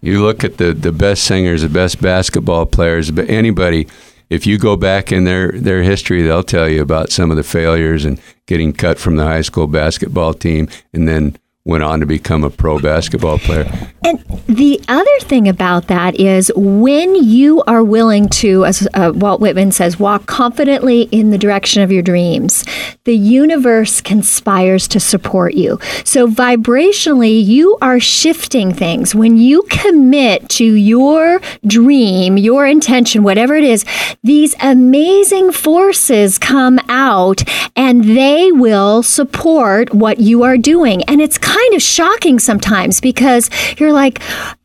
[0.00, 3.86] You look at the, the best singers, the best basketball players, but anybody,
[4.30, 7.42] if you go back in their, their history, they'll tell you about some of the
[7.42, 12.06] failures and getting cut from the high school basketball team and then went on to
[12.06, 13.68] become a pro basketball player.
[14.04, 19.40] And the other thing about that is when you are willing to, as uh, Walt
[19.40, 22.64] Whitman says, walk confidently in the direction of your dreams,
[23.02, 25.80] the universe conspires to support you.
[26.04, 29.12] So vibrationally, you are shifting things.
[29.12, 33.84] When you commit to your dream, your intention, whatever it is,
[34.22, 37.42] these amazing forces come out
[37.74, 41.02] and they will support what you are doing.
[41.04, 44.20] And it's kind of shocking sometimes because you're like,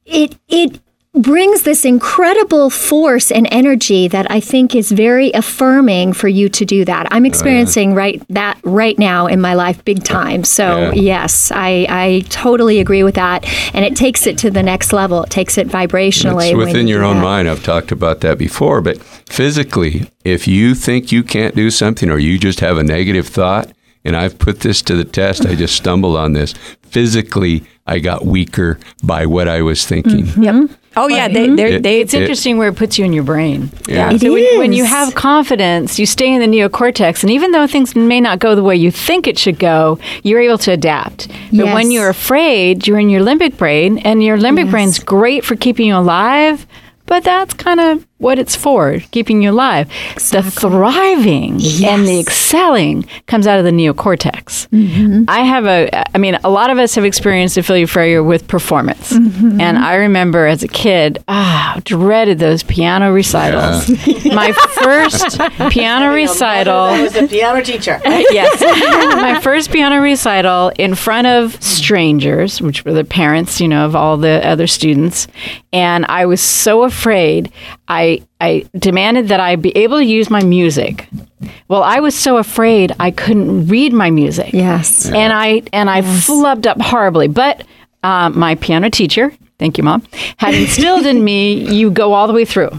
[0.06, 0.80] it, it,
[1.14, 6.64] brings this incredible force and energy that I think is very affirming for you to
[6.64, 7.08] do that.
[7.12, 10.46] I'm experiencing uh, right that right now in my life big time.
[10.46, 10.94] So yeah.
[10.94, 13.46] yes, I, I totally agree with that.
[13.76, 15.24] And it takes it to the next level.
[15.24, 16.52] It takes it vibrationally.
[16.52, 17.24] It's within you your own that.
[17.24, 17.50] mind.
[17.50, 18.80] I've talked about that before.
[18.80, 23.28] But physically, if you think you can't do something or you just have a negative
[23.28, 23.70] thought,
[24.04, 25.46] and I've put this to the test.
[25.46, 26.54] I just stumbled on this.
[26.84, 30.26] Physically, I got weaker by what I was thinking.
[30.26, 30.44] Mm-hmm.
[30.44, 30.70] Yep.
[30.98, 33.72] Oh yeah, they, it, they, it's it, interesting where it puts you in your brain.
[33.88, 37.66] Yeah, so when, when, you have confidence, you stay in the neocortex, and even though
[37.66, 41.30] things may not go the way you think it should go, you're able to adapt.
[41.30, 41.74] But yes.
[41.74, 44.72] when you're afraid, you're in your limbic brain, and your limbic yes.
[44.72, 46.68] brain's great for keeping you alive,
[47.06, 49.92] but that's kind of what it's for, keeping you alive.
[50.14, 50.42] Exactly.
[50.42, 51.84] The thriving yes.
[51.84, 54.68] and the excelling comes out of the neocortex.
[54.70, 55.26] Mm-hmm.
[55.28, 58.48] I have a, I mean, a lot of us have experienced a failure failure with
[58.48, 59.14] performance.
[59.14, 59.60] Mm-hmm.
[59.62, 63.90] And I remember as a kid, ah, dreaded those piano recitals.
[64.08, 64.36] Yeah.
[64.36, 67.02] My first piano recital.
[67.02, 68.00] was a piano teacher.
[68.06, 68.62] yes.
[68.62, 73.96] My first piano recital in front of strangers, which were the parents, you know, of
[73.96, 75.28] all the other students.
[75.74, 77.52] And I was so afraid.
[77.92, 81.10] I I demanded that I be able to use my music.
[81.68, 84.54] Well, I was so afraid I couldn't read my music.
[84.54, 86.26] Yes, and I and I yes.
[86.26, 87.28] flubbed up horribly.
[87.28, 87.66] But
[88.02, 90.04] uh, my piano teacher, thank you, mom,
[90.38, 92.72] had instilled in me you go all the way through.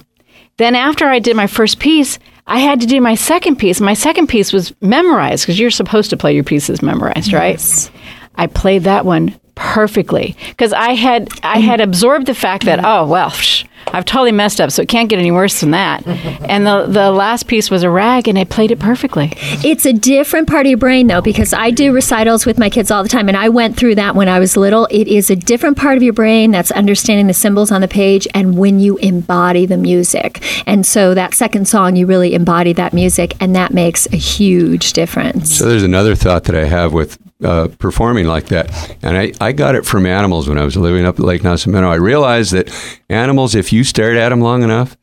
[0.56, 3.82] Then after I did my first piece, I had to do my second piece.
[3.82, 7.52] My second piece was memorized because you're supposed to play your pieces memorized, right?
[7.52, 7.90] Yes.
[8.36, 13.06] I played that one perfectly because I had I had absorbed the fact that oh
[13.06, 13.30] well.
[13.30, 16.06] Sh- I've totally messed up, so it can't get any worse than that.
[16.48, 19.32] and the the last piece was a rag, and I played it perfectly.
[19.64, 22.90] It's a different part of your brain, though, because I do recitals with my kids
[22.90, 24.86] all the time, and I went through that when I was little.
[24.90, 28.26] It is a different part of your brain that's understanding the symbols on the page
[28.34, 30.42] and when you embody the music.
[30.66, 34.92] And so that second song, you really embody that music, and that makes a huge
[34.92, 35.58] difference.
[35.58, 38.96] So there's another thought that I have with uh, performing like that.
[39.02, 41.88] And I, I got it from animals when I was living up at Lake Nacimiento.
[41.88, 42.72] I realized that
[43.08, 44.96] animals, if you stared at them long enough,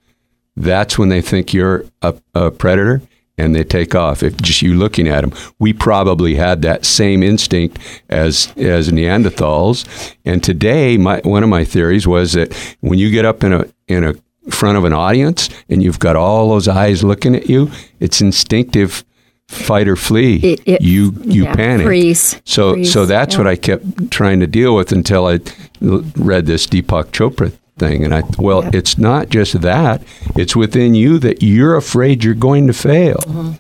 [0.56, 3.02] that's when they think you're a, a predator
[3.38, 4.22] and they take off.
[4.22, 9.88] If just you looking at them, we probably had that same instinct as as Neanderthals.
[10.26, 13.66] And today, my one of my theories was that when you get up in a
[13.88, 14.16] in a
[14.52, 19.06] front of an audience and you've got all those eyes looking at you, it's instinctive
[19.50, 20.36] fight or flee.
[20.38, 21.86] It- it- you you yeah, panic.
[21.88, 23.40] freeze, So freeze, so that's yeah.
[23.40, 25.40] what I kept trying to deal with until I
[25.82, 28.70] read this Deepak Chopra thing, and I well, Yeah.
[28.74, 30.04] it's not just that;
[30.36, 33.18] it's within you that you're afraid you're going to fail.
[33.28, 33.52] Mm-hmm.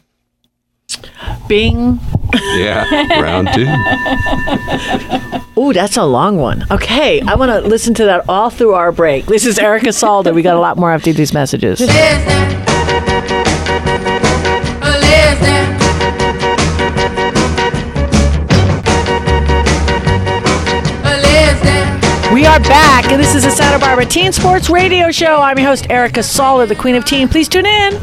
[1.47, 1.99] Bing.
[2.55, 2.85] Yeah,
[3.19, 3.65] round two.
[5.59, 6.63] Ooh, that's a long one.
[6.69, 9.25] Okay, I want to listen to that all through our break.
[9.25, 10.31] This is Erica Salda.
[10.33, 11.79] We got a lot more after these messages.
[22.39, 25.41] We are back, and this is the Santa Barbara Teen Sports Radio Show.
[25.41, 27.27] I'm your host, Erica Salda, the Queen of Teen.
[27.27, 27.95] Please tune in.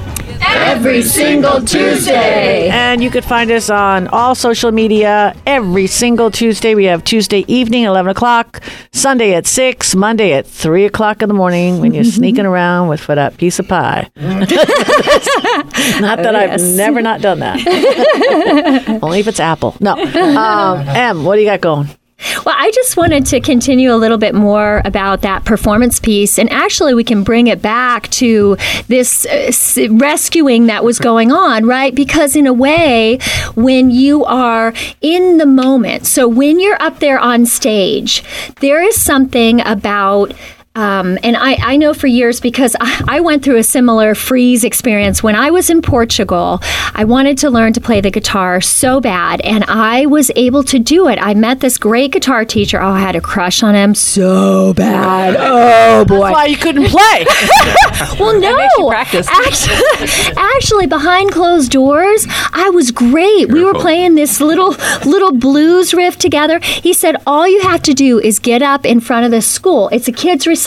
[0.46, 2.68] Every single Tuesday.
[2.68, 6.75] And you could find us on all social media every single Tuesday.
[6.75, 11.35] We have Tuesday evening, 11 o'clock, Sunday at 6, Monday at 3 o'clock in the
[11.35, 14.11] morning when you're sneaking around with for that piece of pie.
[14.16, 14.49] not
[16.18, 18.99] that I've never not done that.
[19.03, 19.79] Only if it's apple.
[19.81, 19.94] No.
[19.94, 21.88] Um, Em, what do you got going?
[22.18, 26.38] Well, I just wanted to continue a little bit more about that performance piece.
[26.38, 28.57] And actually, we can bring it back to
[28.88, 29.52] this uh,
[29.90, 31.94] rescuing that was going on, right?
[31.94, 33.18] Because, in a way,
[33.55, 38.22] when you are in the moment, so when you're up there on stage,
[38.61, 40.33] there is something about
[40.77, 44.62] um, and I, I know for years because I, I went through a similar freeze
[44.62, 46.61] experience when I was in Portugal.
[46.95, 50.79] I wanted to learn to play the guitar so bad, and I was able to
[50.79, 51.19] do it.
[51.21, 52.81] I met this great guitar teacher.
[52.81, 55.37] Oh, I had a crush on him so bad.
[55.57, 56.19] Oh boy!
[56.21, 57.27] That's why you couldn't play.
[58.21, 58.89] Well, no.
[58.89, 59.27] practice.
[59.29, 63.49] Actually, actually, behind closed doors, I was great.
[63.51, 64.71] We were playing this little
[65.07, 66.59] little blues riff together.
[66.61, 69.89] He said, "All you have to do is get up in front of the school.
[69.91, 70.65] It's a kids' recital.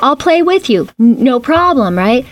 [0.00, 0.88] I'll play with you.
[0.98, 2.24] No problem, right?"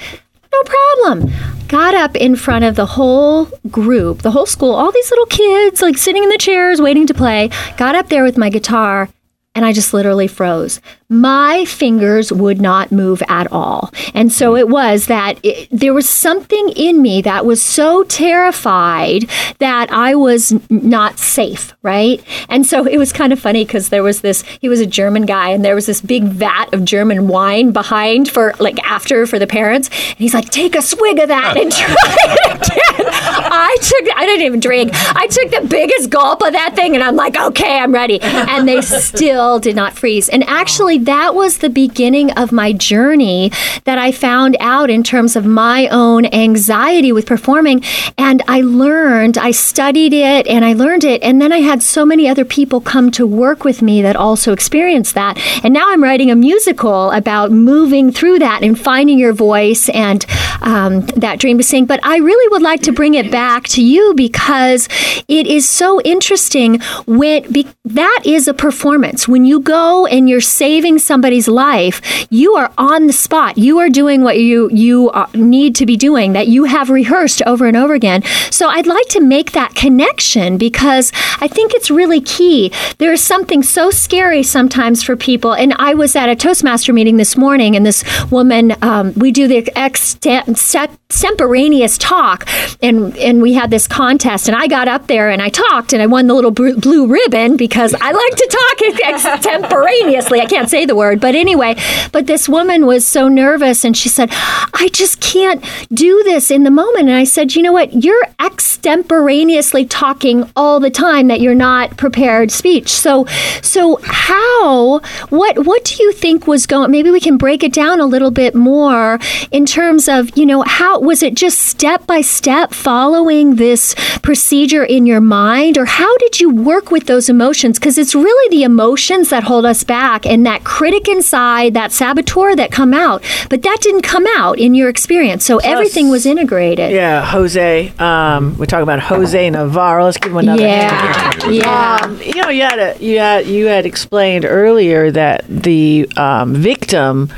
[0.52, 1.32] No problem.
[1.68, 5.80] Got up in front of the whole group, the whole school, all these little kids
[5.80, 7.50] like sitting in the chairs waiting to play.
[7.76, 9.08] Got up there with my guitar
[9.56, 10.80] and I just literally froze.
[11.08, 13.92] My fingers would not move at all.
[14.14, 14.58] And so hmm.
[14.58, 20.14] it was that it, there was something in me that was so terrified that I
[20.14, 22.22] was not safe, right?
[22.48, 25.26] And so it was kind of funny because there was this, he was a German
[25.26, 29.40] guy, and there was this big vat of German wine behind for like after for
[29.40, 29.88] the parents.
[29.88, 32.79] And he's like, take a swig of that and try it.
[33.12, 34.92] I took, I didn't even drink.
[34.94, 38.20] I took the biggest gulp of that thing and I'm like, okay, I'm ready.
[38.22, 40.28] And they still did not freeze.
[40.28, 43.50] And actually, that was the beginning of my journey
[43.84, 47.82] that I found out in terms of my own anxiety with performing.
[48.18, 51.22] And I learned, I studied it and I learned it.
[51.22, 54.52] And then I had so many other people come to work with me that also
[54.52, 55.38] experienced that.
[55.64, 60.24] And now I'm writing a musical about moving through that and finding your voice and
[60.62, 61.86] um, that dream to sing.
[61.86, 64.86] But I really would like to bring it back to you because
[65.26, 69.26] it is so interesting when be, that is a performance.
[69.26, 73.56] When you go and you're saving somebody's life, you are on the spot.
[73.56, 77.40] You are doing what you you uh, need to be doing that you have rehearsed
[77.46, 78.22] over and over again.
[78.50, 81.10] So I'd like to make that connection because
[81.40, 82.70] I think it's really key.
[82.98, 85.54] There is something so scary sometimes for people.
[85.54, 89.48] And I was at a Toastmaster meeting this morning, and this woman, um, we do
[89.48, 92.46] the extemporaneous talk,
[92.82, 96.02] and and we had this contest, and I got up there and I talked, and
[96.02, 100.40] I won the little blue ribbon because I like to talk extemporaneously.
[100.40, 101.76] I can't say the word, but anyway.
[102.12, 104.30] But this woman was so nervous, and she said,
[104.74, 108.02] "I just can't do this in the moment." And I said, "You know what?
[108.04, 112.88] You're extemporaneously talking all the time that you're not prepared speech.
[112.88, 113.26] So,
[113.62, 115.00] so how?
[115.28, 116.90] What what do you think was going?
[116.90, 119.18] Maybe we can break it down a little bit more
[119.50, 124.84] in terms of you know how was it just step by step following." this procedure
[124.84, 127.78] in your mind, or how did you work with those emotions?
[127.78, 132.56] Because it's really the emotions that hold us back and that critic inside, that saboteur
[132.56, 133.22] that come out.
[133.48, 135.44] But that didn't come out in your experience.
[135.44, 136.90] So everything was integrated.
[136.90, 137.92] Yeah, Jose.
[137.98, 140.04] Um, we're talking about Jose Navarro.
[140.04, 140.62] Let's give him another.
[140.62, 141.48] Yeah.
[141.48, 141.98] Yeah.
[142.02, 146.54] Um, you know, you had a, you had you had explained earlier that the um,
[146.54, 147.30] victim,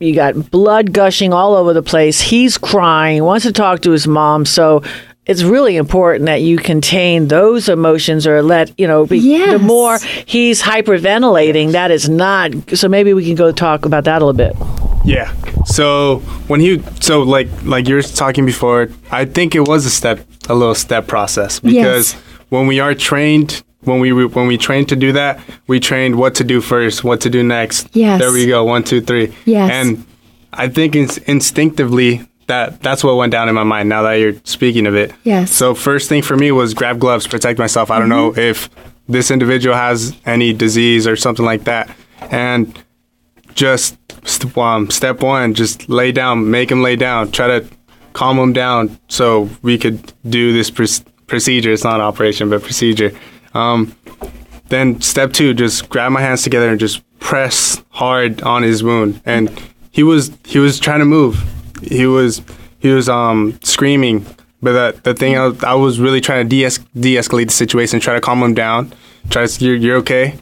[0.00, 2.20] you got blood gushing all over the place.
[2.20, 4.44] He's crying, wants to talk to his mom.
[4.46, 4.82] So
[5.26, 9.06] it's really important that you contain those emotions or let you know.
[9.06, 9.52] Be, Yes.
[9.52, 12.52] The more he's hyperventilating, that is not.
[12.76, 14.56] So maybe we can go talk about that a little bit.
[15.04, 15.32] Yeah.
[15.64, 16.18] So
[16.48, 20.20] when he, so like like you were talking before, I think it was a step,
[20.48, 22.22] a little step process because Yes.
[22.50, 26.34] when we are trained, when we when we train to do that, we trained what
[26.36, 27.88] to do first, what to do next.
[27.94, 28.20] Yes.
[28.20, 28.64] There we go.
[28.64, 29.32] One, two, three.
[29.44, 29.70] Yes.
[29.70, 30.04] And
[30.52, 33.88] I think it's instinctively that that's what went down in my mind.
[33.88, 35.12] Now that you're speaking of it.
[35.22, 35.50] Yes.
[35.52, 37.90] So first thing for me was grab gloves, protect myself.
[37.90, 38.40] I don't know Mm-hmm.
[38.40, 38.70] if
[39.08, 41.88] this individual has any disease or something like that,
[42.30, 42.78] and
[43.54, 47.66] just st- um, step one, just lay down, make him lay down, try to
[48.12, 50.84] calm him down so we could do this pr-
[51.26, 51.72] procedure.
[51.72, 53.12] It's not an operation, but procedure.
[53.54, 53.94] Um,
[54.68, 59.20] then step two, just grab my hands together and just press hard on his wound.
[59.24, 59.50] And
[59.90, 61.42] he was he was trying to move.
[61.82, 62.42] He was
[62.78, 64.26] he was um screaming.
[64.60, 66.68] But the, the thing I was, I was really trying to de
[66.98, 68.92] de-escalate the situation, try to calm him down.
[69.30, 70.36] Try to you're, you're okay.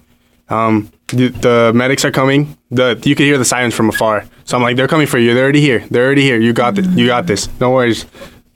[0.49, 2.57] Um, the, the medics are coming.
[2.71, 4.25] The you could hear the sirens from afar.
[4.45, 5.35] So I'm like, they're coming for you.
[5.35, 5.85] They're already here.
[5.91, 6.41] They're already here.
[6.41, 6.87] You got this.
[6.89, 7.49] You got this.
[7.61, 8.07] No worries.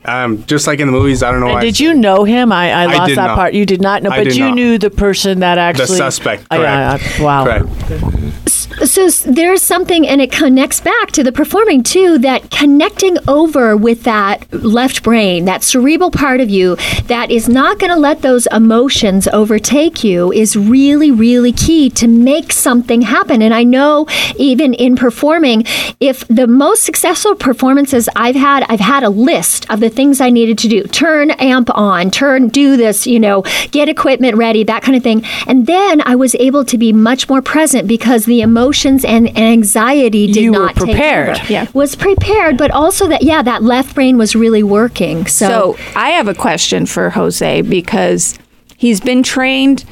[0.05, 1.61] Um, just like in the movies, I don't know And why.
[1.61, 2.53] did you know him?
[2.53, 3.37] I, I lost did that not.
[3.37, 3.53] part.
[3.55, 4.55] You did not know, I but did you not.
[4.55, 7.21] knew the person that actually the suspect, yeah, correct.
[7.21, 7.45] uh, wow.
[7.45, 8.60] Correct.
[8.85, 14.05] So there's something and it connects back to the performing too that connecting over with
[14.05, 18.47] that left brain that cerebral part of you that is not going to let those
[18.49, 23.43] emotions overtake you is really really key to make something happen.
[23.43, 24.07] And i know
[24.37, 25.65] even in performing
[25.99, 30.31] if the most successful performances i've had i've had a list of the things i
[30.31, 30.85] needed to do.
[30.85, 35.25] Turn amp on turn do this you know get equipment ready that kind of thing.
[35.47, 40.27] And then i was able to be much more present because the emotions and anxiety
[40.27, 41.39] did You were not take prepared.
[41.39, 41.53] over.
[41.53, 41.67] Yeah.
[41.73, 46.11] was prepared but also that yeah that left brain was really working so, So I
[46.11, 48.39] have a question for Jose because
[48.77, 49.85] he's been trained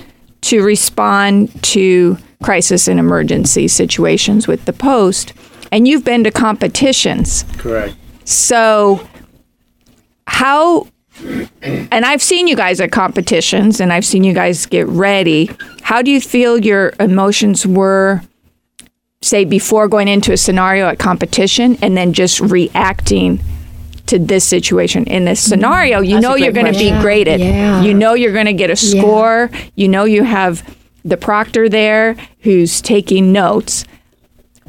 [0.42, 5.32] to respond to crisis and emergency situations with the post,
[5.72, 7.44] and you've been to competitions.
[7.56, 7.96] Correct.
[8.24, 9.04] So,
[10.28, 10.86] how,
[11.62, 15.50] and I've seen you guys at competitions and I've seen you guys get ready.
[15.82, 18.22] How do you feel your emotions were,
[19.22, 23.40] say, before going into a scenario at competition and then just reacting
[24.06, 25.04] to this situation?
[25.04, 27.40] In this scenario, you That's know you're going to be graded.
[27.40, 27.82] Yeah.
[27.82, 29.00] You know you're going to get a Yeah.
[29.02, 29.50] score.
[29.74, 30.62] You know you have
[31.04, 33.84] the proctor there who's taking notes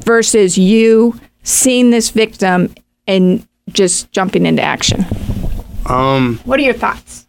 [0.04, 2.74] versus you seeing this victim
[3.06, 5.04] and just jumping into action.
[5.86, 7.26] Um, What are your thoughts?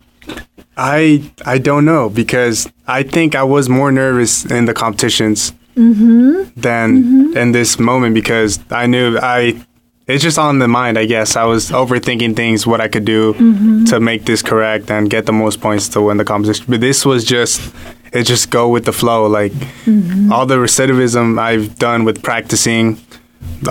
[0.78, 6.60] I I don't know because I think I was more nervous in the competitions Mm-hmm.
[6.60, 9.62] than in this moment because I knew I.
[10.08, 11.36] It's just on the mind, I guess.
[11.38, 13.86] I was overthinking things, what I could do Mm-hmm.
[13.86, 16.66] to make this correct and get the most points to win the competition.
[16.68, 17.74] But this was just,
[18.12, 19.28] it just go with the flow.
[19.28, 19.54] Like
[19.86, 20.32] Mm-hmm.
[20.34, 23.00] all the recidivism I've done with practicing,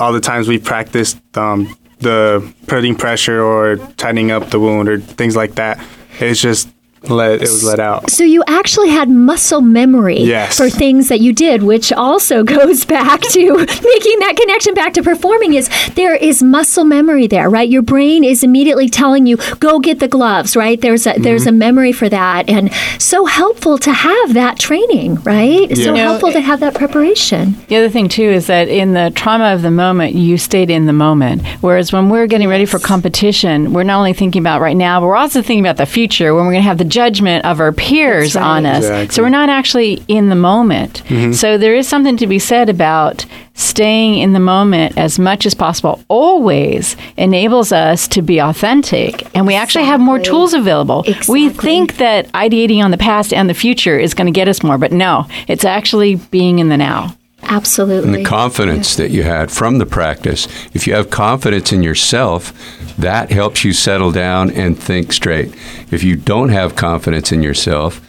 [0.01, 4.99] all the times we practiced um, the putting pressure or tightening up the wound or
[5.01, 5.79] things like that.
[6.21, 6.69] It's just
[7.09, 8.11] let it was let out.
[8.11, 10.57] So you actually had muscle memory Yes.
[10.57, 15.03] for things that you did, which also goes back to making that connection back to
[15.03, 17.69] performing is there is muscle memory there, right?
[17.69, 20.81] Your brain is immediately telling you, go get the gloves, right?
[20.81, 21.49] There's a there's Mm-hmm.
[21.49, 22.49] a memory for that.
[22.51, 25.75] And so helpful to have that training, right?
[25.77, 26.03] So Yeah.
[26.03, 27.57] helpful to have that preparation.
[27.69, 30.87] The other thing too is that in the trauma of the moment, you stayed in
[30.87, 31.43] the moment.
[31.63, 35.07] Whereas when we're getting ready for competition, we're not only thinking about right now, but
[35.07, 37.73] we're also thinking about the future when we're going to have the judgment of our
[37.73, 38.85] peers on us.
[38.85, 39.15] Exactly.
[39.15, 41.03] So we're not actually in the moment.
[41.05, 41.33] Mm-hmm.
[41.33, 43.25] So there is something to be said about
[43.55, 49.47] staying in the moment as much as possible always enables us to be authentic and
[49.47, 51.05] we actually have more tools available.
[51.29, 54.63] We think that ideating on the past and the future is going to get us
[54.63, 57.15] more, but no, it's actually being in the now.
[57.51, 58.15] Absolutely.
[58.15, 60.47] and the confidence that you had from the practice.
[60.73, 62.53] If you have confidence in yourself,
[62.97, 65.53] that helps you settle down and think straight.
[65.91, 68.01] If you don't have confidence in yourself,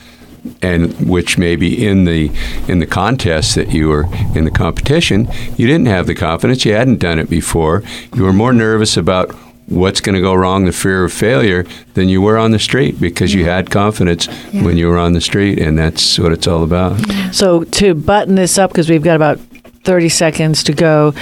[0.62, 2.32] and which maybe in the
[2.68, 6.66] in the contest that you were in the competition, you didn't have the confidence.
[6.66, 7.84] You hadn't done it before.
[8.16, 9.36] You were more nervous about
[9.72, 13.00] what's going to go wrong, the fear of failure, than you were on the street
[13.00, 16.64] because you had confidence when you were on the street, and that's what it's all
[16.64, 17.00] about.
[17.34, 19.40] So to button this up, because we've got about
[19.84, 21.14] 30 seconds to go,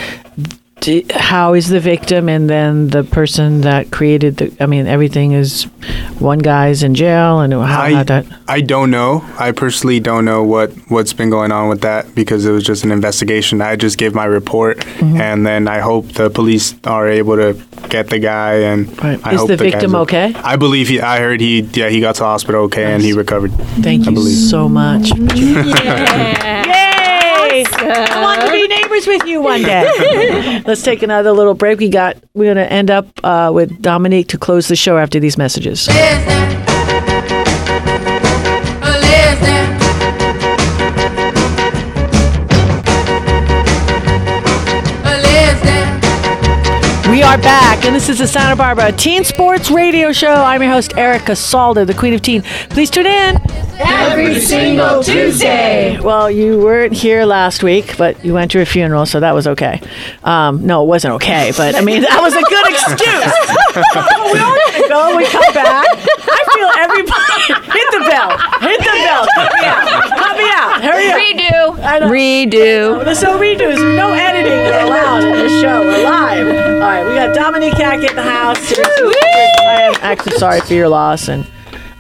[0.82, 5.34] do, how is the victim and then the person that created the, I mean, everything
[5.34, 5.64] is
[6.20, 9.24] one guy's in jail and how, I, how that, I don't know.
[9.38, 12.84] I personally don't know what, what's been going on with that because it was just
[12.84, 13.62] an investigation.
[13.62, 15.22] I just gave my report Mm-hmm.
[15.22, 17.54] and then I hope the police are able to
[17.90, 19.20] get the guy and Right.
[19.26, 20.34] I Is hope the guy's victim okay?
[20.36, 23.14] I believe he I heard he yeah, he got to the hospital okay and he
[23.14, 23.52] recovered.
[23.82, 24.38] thank I you believe.
[24.38, 25.10] so much.
[25.36, 26.76] Yay!
[27.90, 30.62] I want to be neighbors with you one day.
[30.66, 31.80] Let's take another little break.
[31.80, 35.20] We got, we're going to end up uh, with Dominique to close the show after
[35.20, 35.88] these messages.
[47.30, 50.34] Are back, and this is the Santa Barbara Teen Sports Radio Show.
[50.34, 52.42] I'm your host, Erica Salda, the Queen of Teen.
[52.72, 53.38] Please tune in.
[53.78, 56.00] Every single Tuesday.
[56.00, 59.46] Well, you weren't here last week, but you went to a funeral, so that was
[59.46, 59.80] okay.
[60.24, 62.98] Um, no, it wasn't okay, but I mean, that was a good excuse.
[64.34, 65.86] we all gonna go, we come back.
[65.88, 67.59] I feel everybody
[67.90, 69.88] hit the bell, hit the bell, cut me out,
[70.18, 71.18] cut me out, hurry up.
[71.20, 71.84] Redo.
[71.84, 72.10] I know.
[72.10, 73.06] Redo.
[73.06, 75.82] There's no redos, no editing allowed in this show.
[75.82, 76.48] We're live.
[76.48, 78.58] All right, we got Dominique Hackett in the house.
[78.78, 81.46] I am actually sorry for your loss and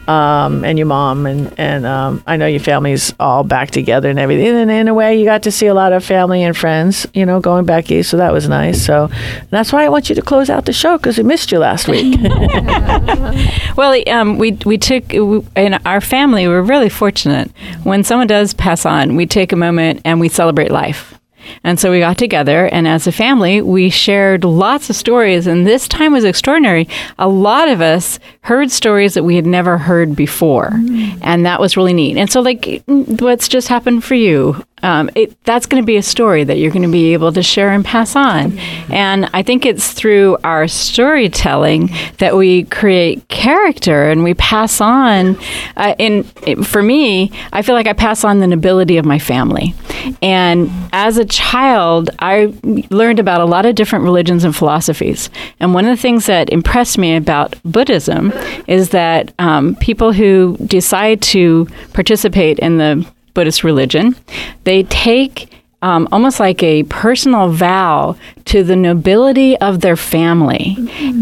[0.09, 4.17] um, and your mom and and um, I know your family's all back together and
[4.17, 4.47] everything.
[4.47, 7.25] And in a way, you got to see a lot of family and friends, you
[7.25, 8.09] know, going back east.
[8.09, 8.83] So that was nice.
[8.83, 9.09] So
[9.51, 11.87] that's why I want you to close out the show because we missed you last
[11.87, 12.19] week.
[13.75, 16.47] Well, um, we we took in our family.
[16.47, 17.51] We're really fortunate.
[17.83, 21.18] When someone does pass on, we take a moment and we celebrate life.
[21.63, 25.47] And so we got together, and as a family, we shared lots of stories.
[25.47, 26.87] And this time was extraordinary.
[27.17, 31.17] A lot of us heard stories that we had never heard before, mm.
[31.21, 32.17] and that was really neat.
[32.17, 34.63] And so, like, what's just happened for you?
[34.83, 37.43] Um, it, that's going to be a story that you're going to be able to
[37.43, 38.57] share and pass on.
[38.89, 45.37] And I think it's through our storytelling that we create character and we pass on.
[45.75, 46.23] Uh, in
[46.63, 49.73] for me, I feel like I pass on the nobility of my family.
[50.21, 52.53] And as a child, I
[52.89, 55.29] learned about a lot of different religions and philosophies.
[55.59, 58.31] And one of the things that impressed me about Buddhism
[58.67, 63.05] is that um, people who decide to participate in the
[63.39, 64.17] Buddhist religion,
[64.65, 65.49] they take
[65.81, 70.75] um, almost like a personal vow to the nobility of their family.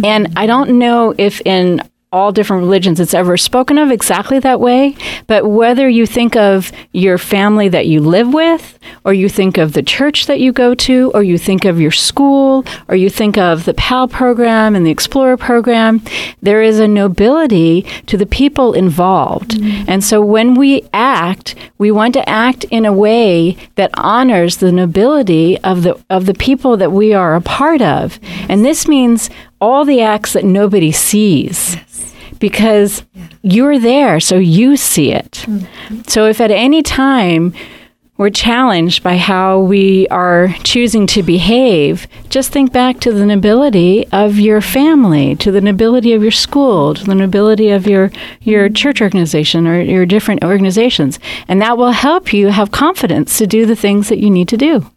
[0.03, 1.79] And I don't know if in
[2.11, 4.95] all different religions it's ever spoken of exactly that way,
[5.27, 9.73] but whether you think of your family that you live with, or you think of
[9.73, 13.37] the church that you go to, or you think of your school, or you think
[13.37, 16.01] of the PAL program and the Explorer program,
[16.41, 19.51] there is a nobility to the people involved.
[19.51, 19.89] Mm-hmm.
[19.89, 24.71] And so when we act, we want to act in a way that honors the
[24.71, 28.19] nobility of the of the people that we are a part of.
[28.47, 29.29] And this means
[29.59, 31.77] all the acts that nobody sees
[32.39, 33.03] because
[33.41, 35.45] you're there, so you see it.
[36.07, 37.53] So if at any time
[38.17, 44.07] we're challenged by how we are choosing to behave, just think back to the nobility
[44.11, 48.69] of your family, to the nobility of your school, to the nobility of your, your
[48.69, 51.19] church organization or your different organizations.
[51.47, 54.57] And that will help you have confidence to do the things that you need to
[54.57, 54.89] do.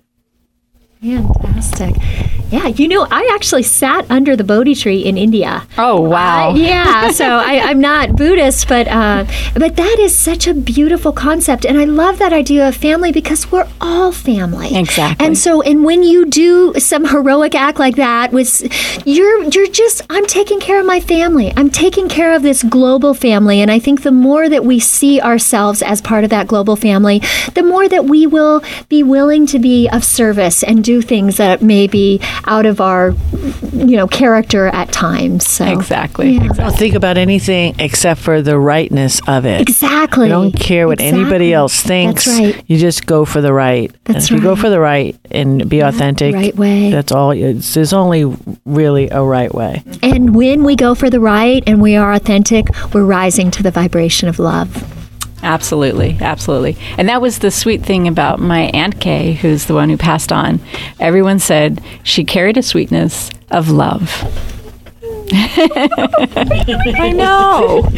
[1.01, 1.95] Fantastic.
[2.51, 5.67] Yeah, you know, I actually sat under the Bodhi tree in India.
[5.79, 6.51] Oh, wow.
[6.51, 9.25] I- yeah, so I, I'm not Buddhist, but uh,
[9.55, 13.51] but that is such a beautiful concept, and I love that idea of family because
[13.53, 14.77] we're all family.
[14.77, 15.25] Exactly.
[15.25, 18.61] And so, and when you do some heroic act like that, with
[19.07, 21.53] you're you're just I'm taking care of my family.
[21.57, 25.21] I'm taking care of this global family, and I think the more that we see
[25.21, 27.23] ourselves as part of that global family,
[27.55, 31.63] the more that we will be willing to be of service and do things that
[31.63, 33.15] may be out of our
[33.73, 35.47] you know character at times.
[35.47, 35.65] So.
[35.65, 36.33] Exactly.
[36.33, 36.49] Yeah.
[36.49, 39.61] Don't think about anything except for the rightness of it.
[39.61, 40.27] Exactly.
[40.27, 42.25] You don't care what anybody else thinks.
[42.25, 42.65] That's right.
[42.67, 43.91] You just go for the right.
[44.07, 46.91] and That's if you go for the right and be authentic, right way.
[46.91, 47.31] That's all.
[47.31, 48.25] It's, there's only
[48.65, 49.83] really a right way.
[50.03, 53.71] And when we go for the right and we are authentic, we're rising to the
[53.71, 55.00] vibration of love.
[55.43, 56.77] Absolutely, absolutely.
[56.99, 60.33] And that was the sweet thing about my Aunt Kay, who's the one who passed
[60.33, 60.61] on.
[60.99, 64.11] Everyone said she carried a sweetness of love.
[65.33, 67.89] I know.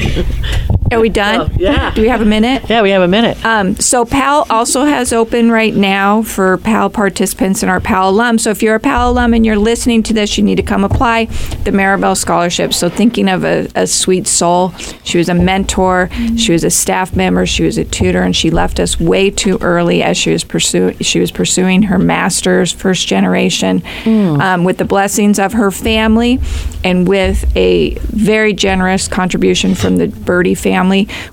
[0.92, 1.40] Are we done?
[1.40, 1.92] Oh, yeah.
[1.94, 2.68] Do we have a minute?
[2.68, 3.42] Yeah, we have a minute.
[3.44, 8.38] Um, so PAL also has open right now for PAL participants and our PAL alum.
[8.38, 10.84] So if you're a PAL alum and you're listening to this, you need to come
[10.84, 11.26] apply
[11.64, 12.74] the Maribel Scholarship.
[12.74, 14.70] So thinking of a, a sweet soul,
[15.04, 18.50] she was a mentor, she was a staff member, she was a tutor, and she
[18.50, 23.06] left us way too early as she was pursuing she was pursuing her master's, first
[23.06, 26.40] generation, um, with the blessings of her family,
[26.84, 30.81] and with a very generous contribution from the Birdie family.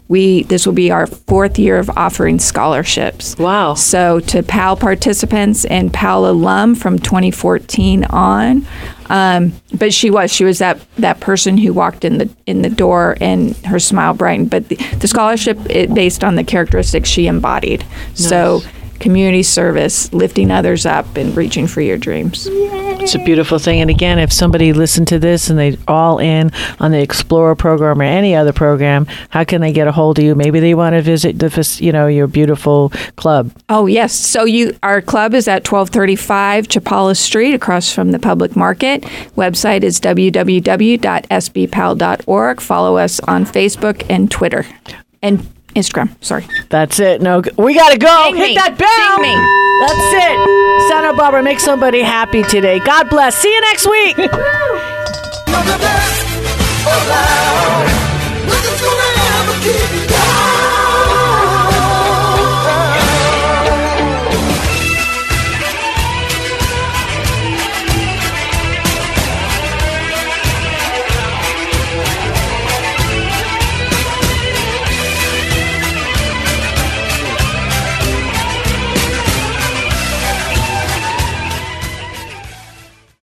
[0.07, 3.37] We this will be our fourth year of offering scholarships.
[3.37, 3.73] Wow.
[3.73, 8.65] So to PAL participants and PAL alum from 2014 on.
[9.07, 12.69] Um, but she was she was that that person who walked in the in the
[12.69, 14.49] door and her smile brightened.
[14.49, 17.83] But the, the scholarship it based on the characteristics she embodied.
[18.13, 18.61] So
[18.99, 22.47] community service, lifting others up, and reaching for your dreams.
[22.49, 23.81] It's a beautiful thing.
[23.81, 28.01] And again, if somebody listened to this and they all in on the Explorer program
[28.01, 30.35] or any other program, how can they get a hold of you?
[30.35, 33.51] Maybe they want to visit the you know, your beautiful club.
[33.69, 34.13] Oh yes.
[34.13, 39.01] So you our club is at 1235 Chapala Street across from the public market.
[39.35, 42.61] Website is www.sbpal.org.
[42.61, 44.65] Follow us on Facebook and Twitter
[45.21, 46.09] and Instagram.
[46.23, 46.45] Sorry.
[46.69, 47.21] That's it.
[47.21, 48.33] No, we gotta go.
[48.33, 48.55] Hit me.
[48.55, 49.17] that bell.
[49.17, 49.35] Ding me.
[49.85, 50.89] That's it.
[50.89, 52.79] Santa Barbara, make somebody happy today.
[52.79, 53.37] God bless.
[53.37, 54.17] See you next week.